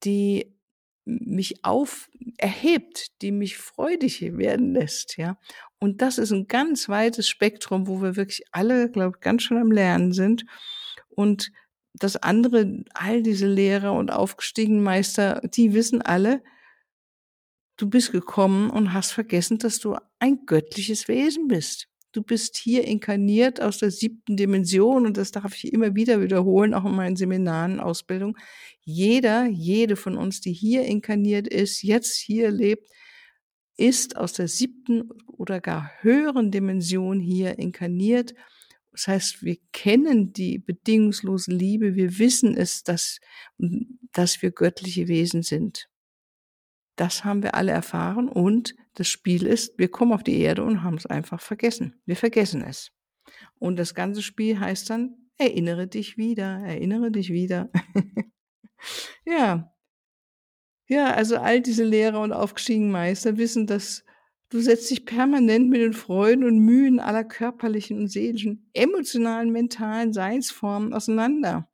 die 0.05 0.55
mich 1.05 1.65
auf 1.65 2.09
erhebt, 2.39 3.21
die 3.23 3.33
mich 3.33 3.59
freudig 3.59 4.23
werden 4.39 4.73
lässt, 4.73 5.19
ja? 5.19 5.39
Und 5.85 6.01
das 6.01 6.17
ist 6.17 6.33
ein 6.33 6.47
ganz 6.49 6.89
weites 6.89 7.29
Spektrum, 7.29 7.87
wo 7.87 8.01
wir 8.01 8.17
wirklich 8.17 8.43
alle, 8.53 8.91
glaube 8.91 9.17
ich, 9.17 9.21
ganz 9.21 9.43
schön 9.43 9.59
am 9.59 9.71
Lernen 9.71 10.13
sind. 10.13 10.47
Und 11.11 11.53
das 11.93 12.17
andere, 12.17 12.85
all 12.95 13.23
diese 13.23 13.47
Lehrer 13.47 13.93
und 13.93 14.11
aufgestiegenen 14.11 14.83
Meister, 14.83 15.43
die 15.45 15.75
wissen 15.75 16.01
alle, 16.01 16.43
Du 17.77 17.91
bist 17.91 18.13
gekommen 18.13 18.71
und 18.71 18.93
hast 18.93 19.11
vergessen, 19.11 19.59
dass 19.59 19.81
du 19.81 19.97
ein 20.21 20.47
göttliches 20.47 21.09
Wesen 21.09 21.49
bist. 21.49 21.89
Du 22.13 22.23
bist 22.23 22.57
hier 22.57 22.85
inkarniert 22.85 23.61
aus 23.61 23.79
der 23.79 23.91
siebten 23.91 24.37
Dimension 24.37 25.07
und 25.07 25.17
das 25.17 25.33
darf 25.33 25.57
ich 25.57 25.73
immer 25.73 25.97
wieder 25.97 26.23
wiederholen, 26.23 26.73
auch 26.73 26.85
in 26.85 26.95
meinen 26.95 27.17
Seminaren, 27.17 27.81
Ausbildung. 27.81 28.39
Jeder, 28.85 29.47
jede 29.47 29.97
von 29.97 30.17
uns, 30.17 30.41
die 30.41 30.53
hier 30.53 30.85
inkarniert 30.85 31.49
ist, 31.49 31.83
jetzt 31.83 32.17
hier 32.17 32.53
lebt, 32.53 32.89
ist 33.77 34.17
aus 34.17 34.33
der 34.33 34.49
siebten 34.49 35.11
oder 35.27 35.61
gar 35.61 35.91
höheren 36.01 36.51
Dimension 36.51 37.21
hier 37.21 37.59
inkarniert. 37.59 38.35
Das 38.93 39.09
heißt, 39.09 39.43
wir 39.43 39.57
kennen 39.73 40.33
die 40.33 40.59
bedingungslose 40.59 41.51
Liebe, 41.51 41.97
wir 41.97 42.19
wissen 42.19 42.57
es, 42.57 42.85
dass, 42.85 43.19
dass 44.13 44.41
wir 44.41 44.53
göttliche 44.53 45.09
Wesen 45.09 45.43
sind. 45.43 45.89
Das 46.97 47.25
haben 47.25 47.43
wir 47.43 47.57
alle 47.57 47.73
erfahren 47.73 48.29
und 48.29 48.77
das 48.95 49.09
Spiel 49.09 49.47
ist, 49.47 49.77
wir 49.79 49.89
kommen 49.89 50.13
auf 50.13 50.23
die 50.23 50.39
Erde 50.39 50.63
und 50.63 50.85
haben 50.85 50.97
es 50.97 51.07
einfach 51.07 51.41
vergessen. 51.41 52.01
Wir 52.07 52.15
vergessen 52.15 52.63
es. 52.63 52.93
Und 53.59 53.77
das 53.77 53.95
ganze 53.95 54.23
Spiel 54.23 54.61
heißt 54.61 54.91
dann, 54.91 55.17
erinnere 55.37 55.89
dich 55.89 56.17
wieder, 56.17 56.61
erinnere 56.61 57.11
dich 57.11 57.31
wieder. 57.31 57.71
ja. 59.27 59.74
Ja, 60.87 61.15
also 61.15 61.37
all 61.37 61.61
diese 61.61 61.85
Lehrer 61.85 62.21
und 62.21 62.33
aufgestiegenen 62.33 62.91
Meister 62.91 63.37
wissen, 63.39 63.67
dass 63.67 64.05
du 64.51 64.61
setzt 64.61 64.91
dich 64.91 65.07
permanent 65.07 65.71
mit 65.71 65.81
den 65.81 65.95
Freuden 65.95 66.45
und 66.45 66.59
Mühen 66.59 67.01
aller 67.01 67.25
körperlichen 67.25 67.99
und 67.99 68.09
seelischen, 68.09 68.69
emotionalen, 68.75 69.51
mentalen 69.51 70.13
Seinsformen 70.13 70.93
auseinander. 70.93 71.69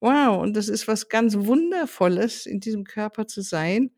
Wow, 0.00 0.42
und 0.42 0.54
das 0.56 0.68
ist 0.68 0.88
was 0.88 1.08
ganz 1.08 1.36
Wundervolles, 1.36 2.46
in 2.46 2.60
diesem 2.60 2.84
Körper 2.84 3.26
zu 3.26 3.42
sein 3.42 3.90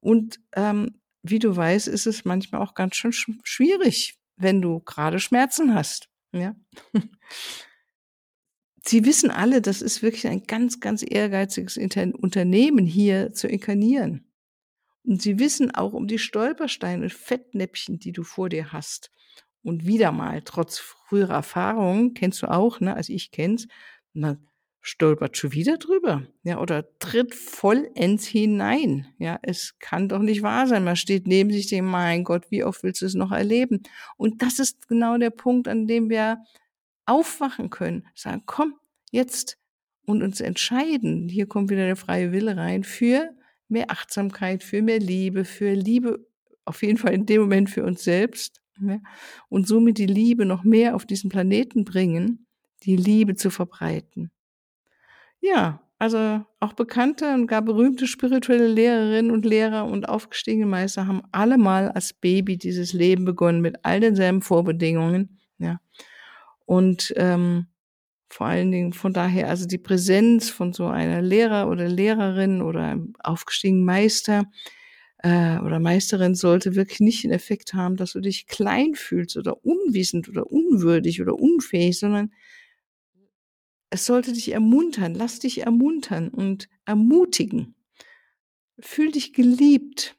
und 0.00 0.40
ähm, 0.54 1.00
wie 1.22 1.38
du 1.38 1.56
weißt, 1.56 1.88
ist 1.88 2.06
es 2.06 2.26
manchmal 2.26 2.60
auch 2.60 2.74
ganz 2.74 2.96
schön 2.96 3.12
schwierig, 3.12 4.18
wenn 4.36 4.60
du 4.60 4.80
gerade 4.80 5.18
Schmerzen 5.18 5.74
hast. 5.74 6.10
Ja. 6.32 6.54
Sie 8.86 9.04
wissen 9.06 9.30
alle, 9.30 9.62
das 9.62 9.80
ist 9.80 10.02
wirklich 10.02 10.26
ein 10.26 10.42
ganz, 10.42 10.80
ganz 10.80 11.04
ehrgeiziges 11.06 11.78
Unternehmen 11.78 12.86
hier 12.86 13.32
zu 13.32 13.48
inkarnieren. 13.48 14.26
Und 15.04 15.22
sie 15.22 15.38
wissen 15.38 15.74
auch 15.74 15.92
um 15.92 16.06
die 16.06 16.18
Stolpersteine 16.18 17.04
und 17.04 17.12
Fettnäppchen, 17.12 17.98
die 17.98 18.12
du 18.12 18.22
vor 18.22 18.48
dir 18.48 18.72
hast. 18.72 19.10
Und 19.62 19.86
wieder 19.86 20.12
mal, 20.12 20.42
trotz 20.42 20.78
früherer 20.78 21.34
Erfahrungen, 21.34 22.12
kennst 22.12 22.42
du 22.42 22.50
auch, 22.50 22.80
ne, 22.80 22.94
also 22.94 23.12
ich 23.12 23.30
kenn's, 23.30 23.66
man 24.12 24.46
stolpert 24.82 25.38
schon 25.38 25.52
wieder 25.52 25.78
drüber, 25.78 26.26
ja, 26.42 26.60
oder 26.60 26.86
tritt 26.98 27.34
vollends 27.34 28.26
hinein. 28.26 29.06
Ja, 29.18 29.38
es 29.40 29.78
kann 29.78 30.10
doch 30.10 30.18
nicht 30.18 30.42
wahr 30.42 30.66
sein. 30.66 30.84
Man 30.84 30.96
steht 30.96 31.26
neben 31.26 31.50
sich, 31.50 31.68
denkt, 31.68 31.90
mein 31.90 32.22
Gott, 32.22 32.50
wie 32.50 32.64
oft 32.64 32.82
willst 32.82 33.00
du 33.00 33.06
es 33.06 33.14
noch 33.14 33.32
erleben? 33.32 33.82
Und 34.18 34.42
das 34.42 34.58
ist 34.58 34.86
genau 34.88 35.16
der 35.16 35.30
Punkt, 35.30 35.68
an 35.68 35.86
dem 35.86 36.10
wir 36.10 36.44
aufwachen 37.06 37.70
können. 37.70 38.06
Sagen, 38.14 38.42
komm, 38.46 38.74
jetzt 39.10 39.58
und 40.06 40.22
uns 40.22 40.40
entscheiden. 40.40 41.28
Hier 41.28 41.46
kommt 41.46 41.70
wieder 41.70 41.86
der 41.86 41.96
freie 41.96 42.32
Wille 42.32 42.56
rein 42.56 42.84
für 42.84 43.30
mehr 43.68 43.90
Achtsamkeit, 43.90 44.62
für 44.62 44.82
mehr 44.82 44.98
Liebe, 44.98 45.44
für 45.44 45.72
Liebe 45.72 46.26
auf 46.64 46.82
jeden 46.82 46.98
Fall 46.98 47.12
in 47.14 47.26
dem 47.26 47.42
Moment 47.42 47.70
für 47.70 47.84
uns 47.84 48.04
selbst. 48.04 48.60
Ja, 48.80 48.98
und 49.48 49.68
somit 49.68 49.98
die 49.98 50.06
Liebe 50.06 50.44
noch 50.44 50.64
mehr 50.64 50.96
auf 50.96 51.06
diesen 51.06 51.30
Planeten 51.30 51.84
bringen, 51.84 52.46
die 52.82 52.96
Liebe 52.96 53.36
zu 53.36 53.50
verbreiten. 53.50 54.32
Ja, 55.40 55.80
also 55.98 56.44
auch 56.58 56.72
bekannte 56.72 57.34
und 57.34 57.46
gar 57.46 57.62
berühmte 57.62 58.06
spirituelle 58.08 58.66
Lehrerinnen 58.66 59.30
und 59.30 59.44
Lehrer 59.44 59.86
und 59.86 60.08
aufgestiegene 60.08 60.66
Meister 60.66 61.06
haben 61.06 61.22
alle 61.30 61.56
mal 61.56 61.90
als 61.92 62.12
Baby 62.12 62.58
dieses 62.58 62.92
Leben 62.92 63.24
begonnen 63.24 63.60
mit 63.60 63.84
all 63.84 64.00
denselben 64.00 64.42
Vorbedingungen. 64.42 65.38
Ja. 65.58 65.80
Und 66.66 67.12
ähm, 67.16 67.66
vor 68.30 68.46
allen 68.48 68.72
Dingen 68.72 68.92
von 68.92 69.12
daher, 69.12 69.48
also 69.48 69.66
die 69.66 69.78
Präsenz 69.78 70.50
von 70.50 70.72
so 70.72 70.86
einer 70.86 71.22
Lehrer 71.22 71.68
oder 71.70 71.88
Lehrerin 71.88 72.62
oder 72.62 72.82
einem 72.82 73.14
aufgestiegenen 73.22 73.84
Meister 73.84 74.44
äh, 75.18 75.58
oder 75.58 75.80
Meisterin 75.80 76.34
sollte 76.34 76.74
wirklich 76.74 77.00
nicht 77.00 77.24
den 77.24 77.32
Effekt 77.32 77.74
haben, 77.74 77.96
dass 77.96 78.12
du 78.12 78.20
dich 78.20 78.46
klein 78.46 78.94
fühlst 78.94 79.36
oder 79.36 79.64
unwissend 79.64 80.28
oder 80.28 80.50
unwürdig 80.50 81.22
oder 81.22 81.34
unfähig, 81.38 81.98
sondern 81.98 82.32
es 83.88 84.04
sollte 84.04 84.34
dich 84.34 84.52
ermuntern, 84.52 85.14
lass 85.14 85.38
dich 85.38 85.62
ermuntern 85.62 86.28
und 86.28 86.68
ermutigen. 86.84 87.74
Fühl 88.78 89.10
dich 89.10 89.32
geliebt, 89.32 90.16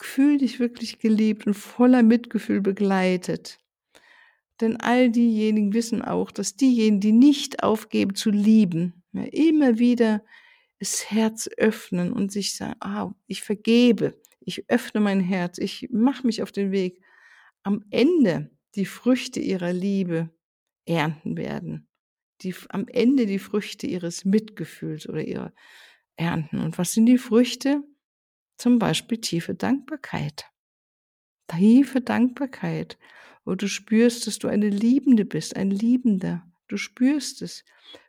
fühl 0.00 0.38
dich 0.38 0.60
wirklich 0.60 0.98
geliebt 0.98 1.46
und 1.46 1.54
voller 1.54 2.02
Mitgefühl 2.02 2.60
begleitet. 2.60 3.58
Denn 4.64 4.80
all 4.80 5.10
diejenigen 5.10 5.72
wissen 5.72 6.02
auch, 6.02 6.30
dass 6.30 6.56
diejenigen, 6.56 7.00
die 7.00 7.12
nicht 7.12 7.62
aufgeben 7.62 8.14
zu 8.14 8.30
lieben, 8.30 9.04
ja, 9.12 9.24
immer 9.24 9.78
wieder 9.78 10.24
das 10.78 11.10
Herz 11.10 11.48
öffnen 11.56 12.12
und 12.12 12.32
sich 12.32 12.56
sagen, 12.56 12.76
ah, 12.80 13.12
ich 13.26 13.42
vergebe, 13.42 14.20
ich 14.40 14.68
öffne 14.68 15.00
mein 15.00 15.20
Herz, 15.20 15.58
ich 15.58 15.88
mache 15.90 16.26
mich 16.26 16.42
auf 16.42 16.52
den 16.52 16.72
Weg, 16.72 17.00
am 17.62 17.84
Ende 17.90 18.50
die 18.74 18.86
Früchte 18.86 19.40
ihrer 19.40 19.72
Liebe 19.72 20.30
ernten 20.86 21.36
werden 21.36 21.88
die 22.44 22.54
am 22.68 22.86
Ende 22.88 23.26
die 23.26 23.38
Früchte 23.38 23.86
ihres 23.86 24.24
Mitgefühls 24.24 25.08
oder 25.08 25.24
ihrer 25.24 25.52
ernten. 26.16 26.60
Und 26.60 26.78
was 26.78 26.92
sind 26.92 27.06
die 27.06 27.18
Früchte? 27.18 27.82
Zum 28.56 28.78
Beispiel 28.78 29.18
tiefe 29.18 29.54
Dankbarkeit. 29.54 30.46
Tiefe 31.48 32.00
Dankbarkeit, 32.00 32.98
wo 33.44 33.54
du 33.54 33.68
spürst, 33.68 34.26
dass 34.26 34.38
du 34.38 34.48
eine 34.48 34.68
Liebende 34.68 35.24
bist, 35.24 35.56
ein 35.56 35.70
Liebender. 35.70 36.42
Du 36.68 36.76
spürst 36.76 37.42
es. 37.42 37.64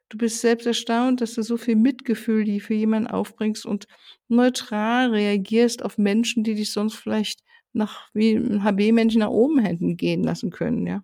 Du 0.10 0.18
bist 0.18 0.40
selbst 0.40 0.68
erstaunt, 0.68 1.22
dass 1.22 1.34
du 1.34 1.42
so 1.42 1.58
viel 1.58 1.76
Mitgefühl 1.76 2.44
die 2.44 2.60
für 2.60 2.76
jemanden 2.76 3.08
aufbringst 3.08 3.66
und 3.66 3.88
neutral 4.28 5.10
reagierst 5.10 5.84
auf 5.84 5.98
Menschen, 5.98 6.44
die 6.44 6.56
dich 6.56 6.72
sonst 6.72 6.96
vielleicht 6.96 7.42
nach 7.74 8.10
wie 8.14 8.36
ein 8.36 8.64
HB-Mensch 8.64 9.16
nach 9.16 9.30
oben 9.30 9.60
hätten 9.60 9.98
gehen 9.98 10.24
lassen 10.24 10.52
können, 10.52 10.86
ja. 10.88 11.04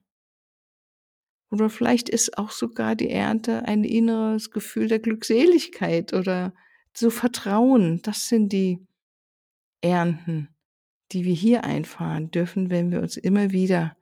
Oder 1.50 1.70
vielleicht 1.70 2.08
ist 2.08 2.38
auch 2.38 2.52
sogar 2.52 2.96
die 2.96 3.10
Ernte 3.10 3.68
ein 3.68 3.84
inneres 3.84 4.52
Gefühl 4.52 4.88
der 4.88 5.00
Glückseligkeit 5.00 6.14
oder 6.14 6.54
so 6.94 7.10
Vertrauen. 7.10 8.02
Das 8.04 8.30
sind 8.30 8.54
die 8.54 8.80
Ernten, 9.82 10.48
die 11.12 11.26
wir 11.26 11.34
hier 11.34 11.66
einfahren 11.66 12.32
dürfen, 12.32 12.70
wenn 12.70 12.90
wir 12.92 13.02
uns 13.02 13.18
immer 13.18 13.52
wieder 13.52 13.98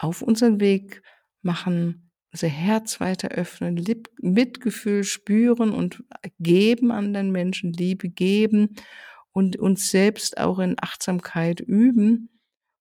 auf 0.00 0.22
unseren 0.22 0.60
Weg 0.60 1.02
machen, 1.42 2.10
unser 2.32 2.48
Herz 2.48 3.00
weiter 3.00 3.28
öffnen, 3.28 3.84
Mitgefühl 4.20 5.04
spüren 5.04 5.72
und 5.72 6.02
geben 6.38 6.90
an 6.90 7.12
den 7.12 7.30
Menschen, 7.30 7.72
Liebe 7.72 8.08
geben 8.08 8.76
und 9.32 9.56
uns 9.56 9.90
selbst 9.90 10.38
auch 10.38 10.58
in 10.58 10.76
Achtsamkeit 10.80 11.60
üben 11.60 12.30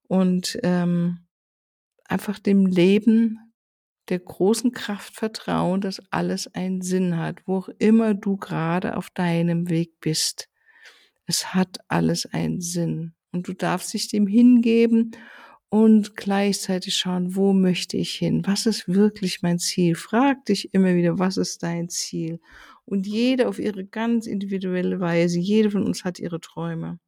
und 0.07 0.57
ähm, 0.63 1.27
einfach 2.05 2.39
dem 2.39 2.65
Leben 2.65 3.37
der 4.07 4.19
großen 4.19 4.71
Kraft 4.71 5.15
vertrauen, 5.15 5.81
dass 5.81 6.01
alles 6.11 6.47
einen 6.55 6.81
Sinn 6.81 7.17
hat, 7.17 7.41
wo 7.45 7.57
auch 7.57 7.69
immer 7.79 8.13
du 8.13 8.37
gerade 8.37 8.95
auf 8.97 9.09
deinem 9.09 9.69
Weg 9.69 9.99
bist. 9.99 10.49
Es 11.25 11.53
hat 11.53 11.79
alles 11.89 12.25
einen 12.25 12.61
Sinn 12.61 13.13
und 13.31 13.47
du 13.47 13.53
darfst 13.53 13.93
dich 13.93 14.07
dem 14.07 14.25
hingeben 14.25 15.11
und 15.69 16.15
gleichzeitig 16.15 16.95
schauen, 16.95 17.35
wo 17.35 17.53
möchte 17.53 17.95
ich 17.97 18.11
hin? 18.11 18.41
Was 18.45 18.65
ist 18.65 18.87
wirklich 18.87 19.41
mein 19.43 19.59
Ziel? 19.59 19.95
Frag 19.95 20.45
dich 20.45 20.73
immer 20.73 20.95
wieder, 20.95 21.19
was 21.19 21.37
ist 21.37 21.61
dein 21.61 21.89
Ziel? 21.89 22.39
Und 22.85 23.05
jede 23.05 23.47
auf 23.47 23.59
ihre 23.59 23.85
ganz 23.85 24.25
individuelle 24.25 24.99
Weise, 24.99 25.39
jede 25.39 25.69
von 25.69 25.83
uns 25.83 26.03
hat 26.03 26.19
ihre 26.19 26.39
Träume. 26.39 26.99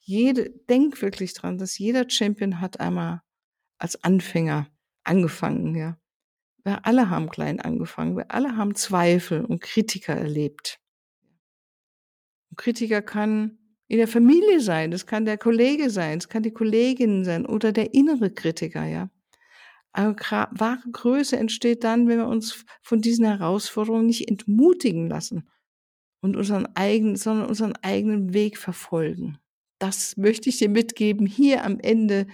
Jede, 0.00 0.50
denk 0.68 1.00
wirklich 1.02 1.34
dran, 1.34 1.58
dass 1.58 1.78
jeder 1.78 2.08
Champion 2.10 2.60
hat 2.60 2.80
einmal 2.80 3.22
als 3.78 4.02
Anfänger 4.02 4.66
angefangen, 5.04 5.76
ja. 5.76 5.96
Wir 6.64 6.84
alle 6.84 7.08
haben 7.08 7.30
klein 7.30 7.58
angefangen. 7.60 8.16
Wir 8.16 8.30
alle 8.32 8.56
haben 8.56 8.74
Zweifel 8.74 9.44
und 9.44 9.62
Kritiker 9.62 10.14
erlebt. 10.14 10.78
Und 12.50 12.58
Kritiker 12.58 13.00
kann 13.00 13.59
in 13.90 13.98
der 13.98 14.06
Familie 14.06 14.60
sein, 14.60 14.92
das 14.92 15.04
kann 15.04 15.24
der 15.24 15.36
Kollege 15.36 15.90
sein, 15.90 16.18
es 16.18 16.28
kann 16.28 16.44
die 16.44 16.52
Kollegin 16.52 17.24
sein 17.24 17.44
oder 17.44 17.72
der 17.72 17.92
innere 17.92 18.30
Kritiker, 18.30 18.84
ja. 18.84 19.10
Aber 19.92 20.14
wahre 20.52 20.88
Größe 20.92 21.36
entsteht 21.36 21.82
dann, 21.82 22.06
wenn 22.06 22.18
wir 22.18 22.28
uns 22.28 22.64
von 22.82 23.00
diesen 23.00 23.24
Herausforderungen 23.24 24.06
nicht 24.06 24.28
entmutigen 24.28 25.08
lassen 25.08 25.50
und 26.20 26.36
unseren 26.36 26.66
eigenen, 26.76 27.16
sondern 27.16 27.48
unseren 27.48 27.74
eigenen 27.82 28.32
Weg 28.32 28.58
verfolgen. 28.58 29.38
Das 29.80 30.16
möchte 30.16 30.50
ich 30.50 30.58
dir 30.58 30.68
mitgeben 30.68 31.26
hier 31.26 31.64
am 31.64 31.80
Ende 31.80 32.28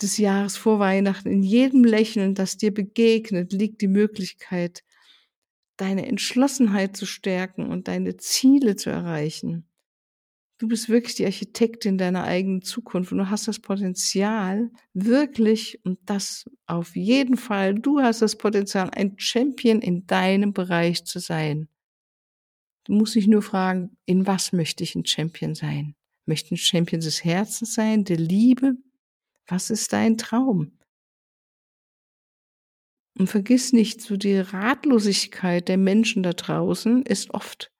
des 0.00 0.16
Jahres 0.16 0.56
vor 0.56 0.78
Weihnachten, 0.78 1.28
in 1.28 1.42
jedem 1.42 1.84
Lächeln, 1.84 2.34
das 2.34 2.56
dir 2.56 2.72
begegnet, 2.72 3.52
liegt 3.52 3.82
die 3.82 3.88
Möglichkeit, 3.88 4.82
deine 5.76 6.06
Entschlossenheit 6.06 6.96
zu 6.96 7.04
stärken 7.04 7.66
und 7.66 7.86
deine 7.86 8.16
Ziele 8.16 8.76
zu 8.76 8.88
erreichen. 8.88 9.68
Du 10.58 10.68
bist 10.68 10.88
wirklich 10.88 11.16
die 11.16 11.24
Architektin 11.24 11.98
deiner 11.98 12.24
eigenen 12.24 12.62
Zukunft 12.62 13.10
und 13.10 13.18
du 13.18 13.28
hast 13.28 13.48
das 13.48 13.58
Potenzial, 13.58 14.70
wirklich, 14.92 15.84
und 15.84 15.98
das 16.06 16.48
auf 16.66 16.94
jeden 16.94 17.36
Fall, 17.36 17.74
du 17.74 18.00
hast 18.00 18.22
das 18.22 18.36
Potenzial, 18.36 18.90
ein 18.90 19.14
Champion 19.18 19.80
in 19.80 20.06
deinem 20.06 20.52
Bereich 20.52 21.04
zu 21.04 21.18
sein. 21.18 21.68
Du 22.84 22.92
musst 22.92 23.16
dich 23.16 23.26
nur 23.26 23.42
fragen, 23.42 23.96
in 24.06 24.26
was 24.26 24.52
möchte 24.52 24.84
ich 24.84 24.94
ein 24.94 25.06
Champion 25.06 25.54
sein? 25.56 25.96
Möchte 26.24 26.54
ein 26.54 26.58
Champion 26.58 27.00
des 27.00 27.24
Herzens 27.24 27.74
sein, 27.74 28.04
der 28.04 28.18
Liebe, 28.18 28.76
was 29.48 29.70
ist 29.70 29.92
dein 29.92 30.16
Traum? 30.18 30.78
Und 33.18 33.28
vergiss 33.28 33.72
nicht, 33.72 34.00
so 34.00 34.16
die 34.16 34.38
Ratlosigkeit 34.38 35.68
der 35.68 35.78
Menschen 35.78 36.22
da 36.22 36.32
draußen 36.32 37.02
ist 37.02 37.32
oft 37.34 37.73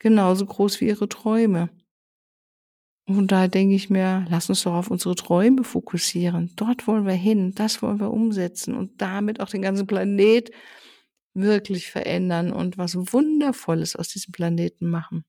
genauso 0.00 0.46
groß 0.46 0.80
wie 0.80 0.88
ihre 0.88 1.08
Träume. 1.08 1.70
Und 3.06 3.32
da 3.32 3.48
denke 3.48 3.74
ich 3.74 3.90
mir, 3.90 4.24
lass 4.30 4.48
uns 4.48 4.62
doch 4.62 4.74
auf 4.74 4.90
unsere 4.90 5.14
Träume 5.16 5.64
fokussieren. 5.64 6.52
Dort 6.56 6.86
wollen 6.86 7.06
wir 7.06 7.14
hin, 7.14 7.52
das 7.54 7.82
wollen 7.82 7.98
wir 7.98 8.10
umsetzen 8.10 8.74
und 8.76 9.00
damit 9.02 9.40
auch 9.40 9.48
den 9.48 9.62
ganzen 9.62 9.86
Planet 9.86 10.50
wirklich 11.34 11.90
verändern 11.90 12.52
und 12.52 12.78
was 12.78 12.96
Wundervolles 12.96 13.96
aus 13.96 14.08
diesem 14.08 14.32
Planeten 14.32 14.88
machen. 14.90 15.24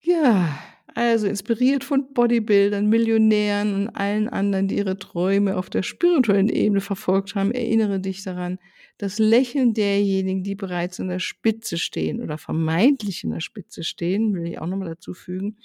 Ja, 0.00 0.58
also 0.86 1.26
inspiriert 1.26 1.82
von 1.82 2.12
Bodybuildern, 2.12 2.88
Millionären 2.88 3.74
und 3.74 3.88
allen 3.90 4.28
anderen, 4.28 4.68
die 4.68 4.76
ihre 4.76 4.98
Träume 4.98 5.56
auf 5.56 5.70
der 5.70 5.82
spirituellen 5.82 6.48
Ebene 6.48 6.80
verfolgt 6.80 7.34
haben, 7.34 7.50
erinnere 7.50 8.00
dich 8.00 8.22
daran, 8.22 8.58
das 8.98 9.18
Lächeln 9.18 9.74
derjenigen, 9.74 10.44
die 10.44 10.54
bereits 10.54 11.00
an 11.00 11.08
der 11.08 11.18
Spitze 11.18 11.78
stehen 11.78 12.22
oder 12.22 12.38
vermeintlich 12.38 13.24
in 13.24 13.30
der 13.30 13.40
Spitze 13.40 13.82
stehen, 13.82 14.34
will 14.34 14.46
ich 14.46 14.60
auch 14.60 14.66
nochmal 14.66 14.90
dazu 14.90 15.14
fügen, 15.14 15.56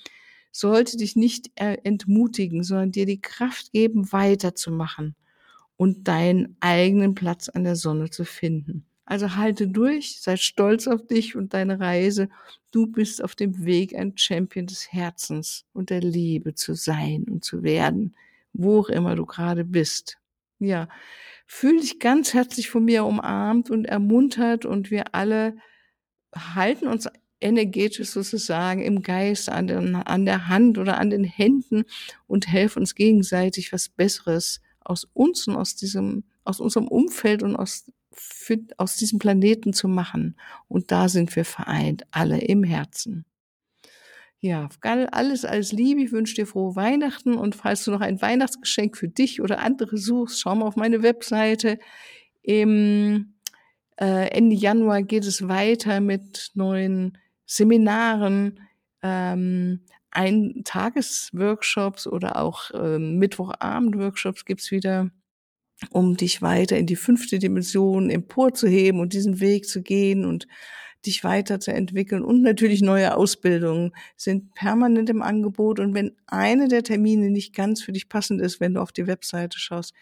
sollte 0.51 0.97
dich 0.97 1.15
nicht 1.15 1.51
entmutigen, 1.55 2.63
sondern 2.63 2.91
dir 2.91 3.05
die 3.05 3.21
Kraft 3.21 3.71
geben, 3.71 4.12
weiterzumachen 4.12 5.15
und 5.77 6.08
deinen 6.08 6.58
eigenen 6.60 7.13
Platz 7.13 7.49
an 7.49 7.63
der 7.63 7.75
Sonne 7.75 8.10
zu 8.10 8.25
finden. 8.25 8.88
Also 9.09 9.35
halte 9.35 9.67
durch, 9.67 10.21
sei 10.21 10.37
stolz 10.37 10.87
auf 10.87 11.07
dich 11.07 11.35
und 11.35 11.55
deine 11.55 11.79
Reise. 11.79 12.29
Du 12.71 12.85
bist 12.85 13.23
auf 13.23 13.33
dem 13.33 13.65
Weg, 13.65 13.95
ein 13.95 14.15
Champion 14.15 14.67
des 14.67 14.93
Herzens 14.93 15.65
und 15.73 15.89
der 15.89 16.01
Liebe 16.01 16.53
zu 16.53 16.75
sein 16.75 17.25
und 17.27 17.43
zu 17.43 17.63
werden, 17.63 18.15
wo 18.53 18.81
auch 18.81 18.89
immer 18.89 19.15
du 19.15 19.25
gerade 19.25 19.65
bist. 19.65 20.19
Ja, 20.59 20.89
fühl 21.47 21.81
dich 21.81 21.97
ganz 21.97 22.35
herzlich 22.35 22.69
von 22.69 22.85
mir 22.85 23.03
umarmt 23.03 23.71
und 23.71 23.85
ermuntert 23.85 24.65
und 24.65 24.91
wir 24.91 25.15
alle 25.15 25.55
halten 26.35 26.85
uns 26.85 27.07
energetisch 27.41 28.09
sozusagen 28.09 28.83
im 28.83 29.01
Geist 29.01 29.49
an, 29.49 29.65
den, 29.65 29.95
an 29.95 30.25
der 30.25 30.49
Hand 30.49 30.77
oder 30.77 30.99
an 30.99 31.09
den 31.09 31.23
Händen 31.23 31.85
und 32.27 32.47
helfen 32.47 32.81
uns 32.81 32.93
gegenseitig 32.93 33.73
was 33.73 33.89
Besseres 33.89 34.61
aus 34.81 35.07
uns 35.13 35.47
und 35.47 35.55
aus 35.55 35.75
diesem, 35.75 36.25
aus 36.49 36.59
unserem 36.59 36.88
Umfeld 36.88 37.43
und 37.43 37.55
aus 37.55 37.91
für, 38.12 38.57
aus 38.77 38.97
diesem 38.97 39.19
Planeten 39.19 39.71
zu 39.71 39.88
machen. 39.88 40.35
Und 40.67 40.91
da 40.91 41.07
sind 41.07 41.35
wir 41.35 41.45
vereint, 41.45 42.03
alle 42.12 42.39
im 42.39 42.63
Herzen. 42.63 43.25
Ja, 44.41 44.69
alles 44.81 45.45
als 45.45 45.71
Liebe. 45.71 46.01
Ich 46.01 46.12
wünsche 46.12 46.35
dir 46.35 46.47
frohe 46.47 46.75
Weihnachten 46.75 47.35
und 47.35 47.55
falls 47.55 47.85
du 47.85 47.91
noch 47.91 48.01
ein 48.01 48.21
Weihnachtsgeschenk 48.21 48.97
für 48.97 49.07
dich 49.07 49.41
oder 49.41 49.59
andere 49.59 49.97
suchst, 49.97 50.41
schau 50.41 50.55
mal 50.55 50.65
auf 50.65 50.75
meine 50.75 51.03
Webseite. 51.03 51.79
Im 52.41 53.35
Äh, 54.01 54.29
Ende 54.31 54.55
Januar 54.55 55.03
geht 55.03 55.25
es 55.25 55.49
weiter 55.49 55.99
mit 55.99 56.51
neuen 56.53 57.17
Seminaren, 57.45 58.62
ähm, 59.03 59.81
ein 60.12 60.62
Tagesworkshops 60.63 62.07
oder 62.07 62.38
auch 62.38 62.71
ähm, 62.73 63.17
Mittwochabend-Workshops 63.19 64.45
gibt's 64.45 64.71
wieder, 64.71 65.12
um 65.91 66.17
dich 66.17 66.41
weiter 66.41 66.77
in 66.77 66.85
die 66.85 66.95
fünfte 66.95 67.39
Dimension 67.39 68.09
emporzuheben 68.09 68.99
und 68.99 69.13
diesen 69.13 69.39
Weg 69.39 69.67
zu 69.67 69.81
gehen 69.81 70.25
und 70.25 70.47
dich 71.05 71.23
weiterzuentwickeln. 71.23 72.23
Und 72.23 72.41
natürlich 72.41 72.81
neue 72.81 73.15
Ausbildungen 73.15 73.93
sind 74.17 74.53
permanent 74.53 75.09
im 75.09 75.21
Angebot. 75.21 75.79
Und 75.79 75.93
wenn 75.93 76.15
eine 76.27 76.67
der 76.67 76.83
Termine 76.83 77.29
nicht 77.29 77.55
ganz 77.55 77.81
für 77.81 77.93
dich 77.93 78.09
passend 78.09 78.41
ist, 78.41 78.59
wenn 78.59 78.73
du 78.73 78.81
auf 78.81 78.91
die 78.91 79.07
Webseite 79.07 79.59
schaust, 79.59 79.93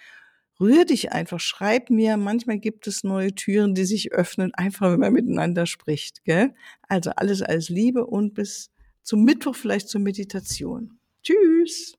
rühr 0.59 0.85
dich 0.85 1.11
einfach, 1.11 1.39
schreib 1.39 1.89
mir. 1.89 2.17
Manchmal 2.17 2.57
gibt 2.57 2.87
es 2.87 3.03
neue 3.03 3.33
Türen, 3.35 3.75
die 3.75 3.85
sich 3.85 4.11
öffnen, 4.11 4.53
einfach 4.55 4.91
wenn 4.91 4.99
man 4.99 5.13
miteinander 5.13 5.65
spricht. 5.67 6.23
Gell? 6.23 6.55
Also 6.87 7.11
alles 7.11 7.41
als 7.41 7.69
Liebe 7.69 8.05
und 8.05 8.33
bis 8.33 8.71
zum 9.03 9.23
Mittwoch 9.23 9.55
vielleicht 9.55 9.89
zur 9.89 10.01
Meditation. 10.01 10.99
Tschüss. 11.23 11.97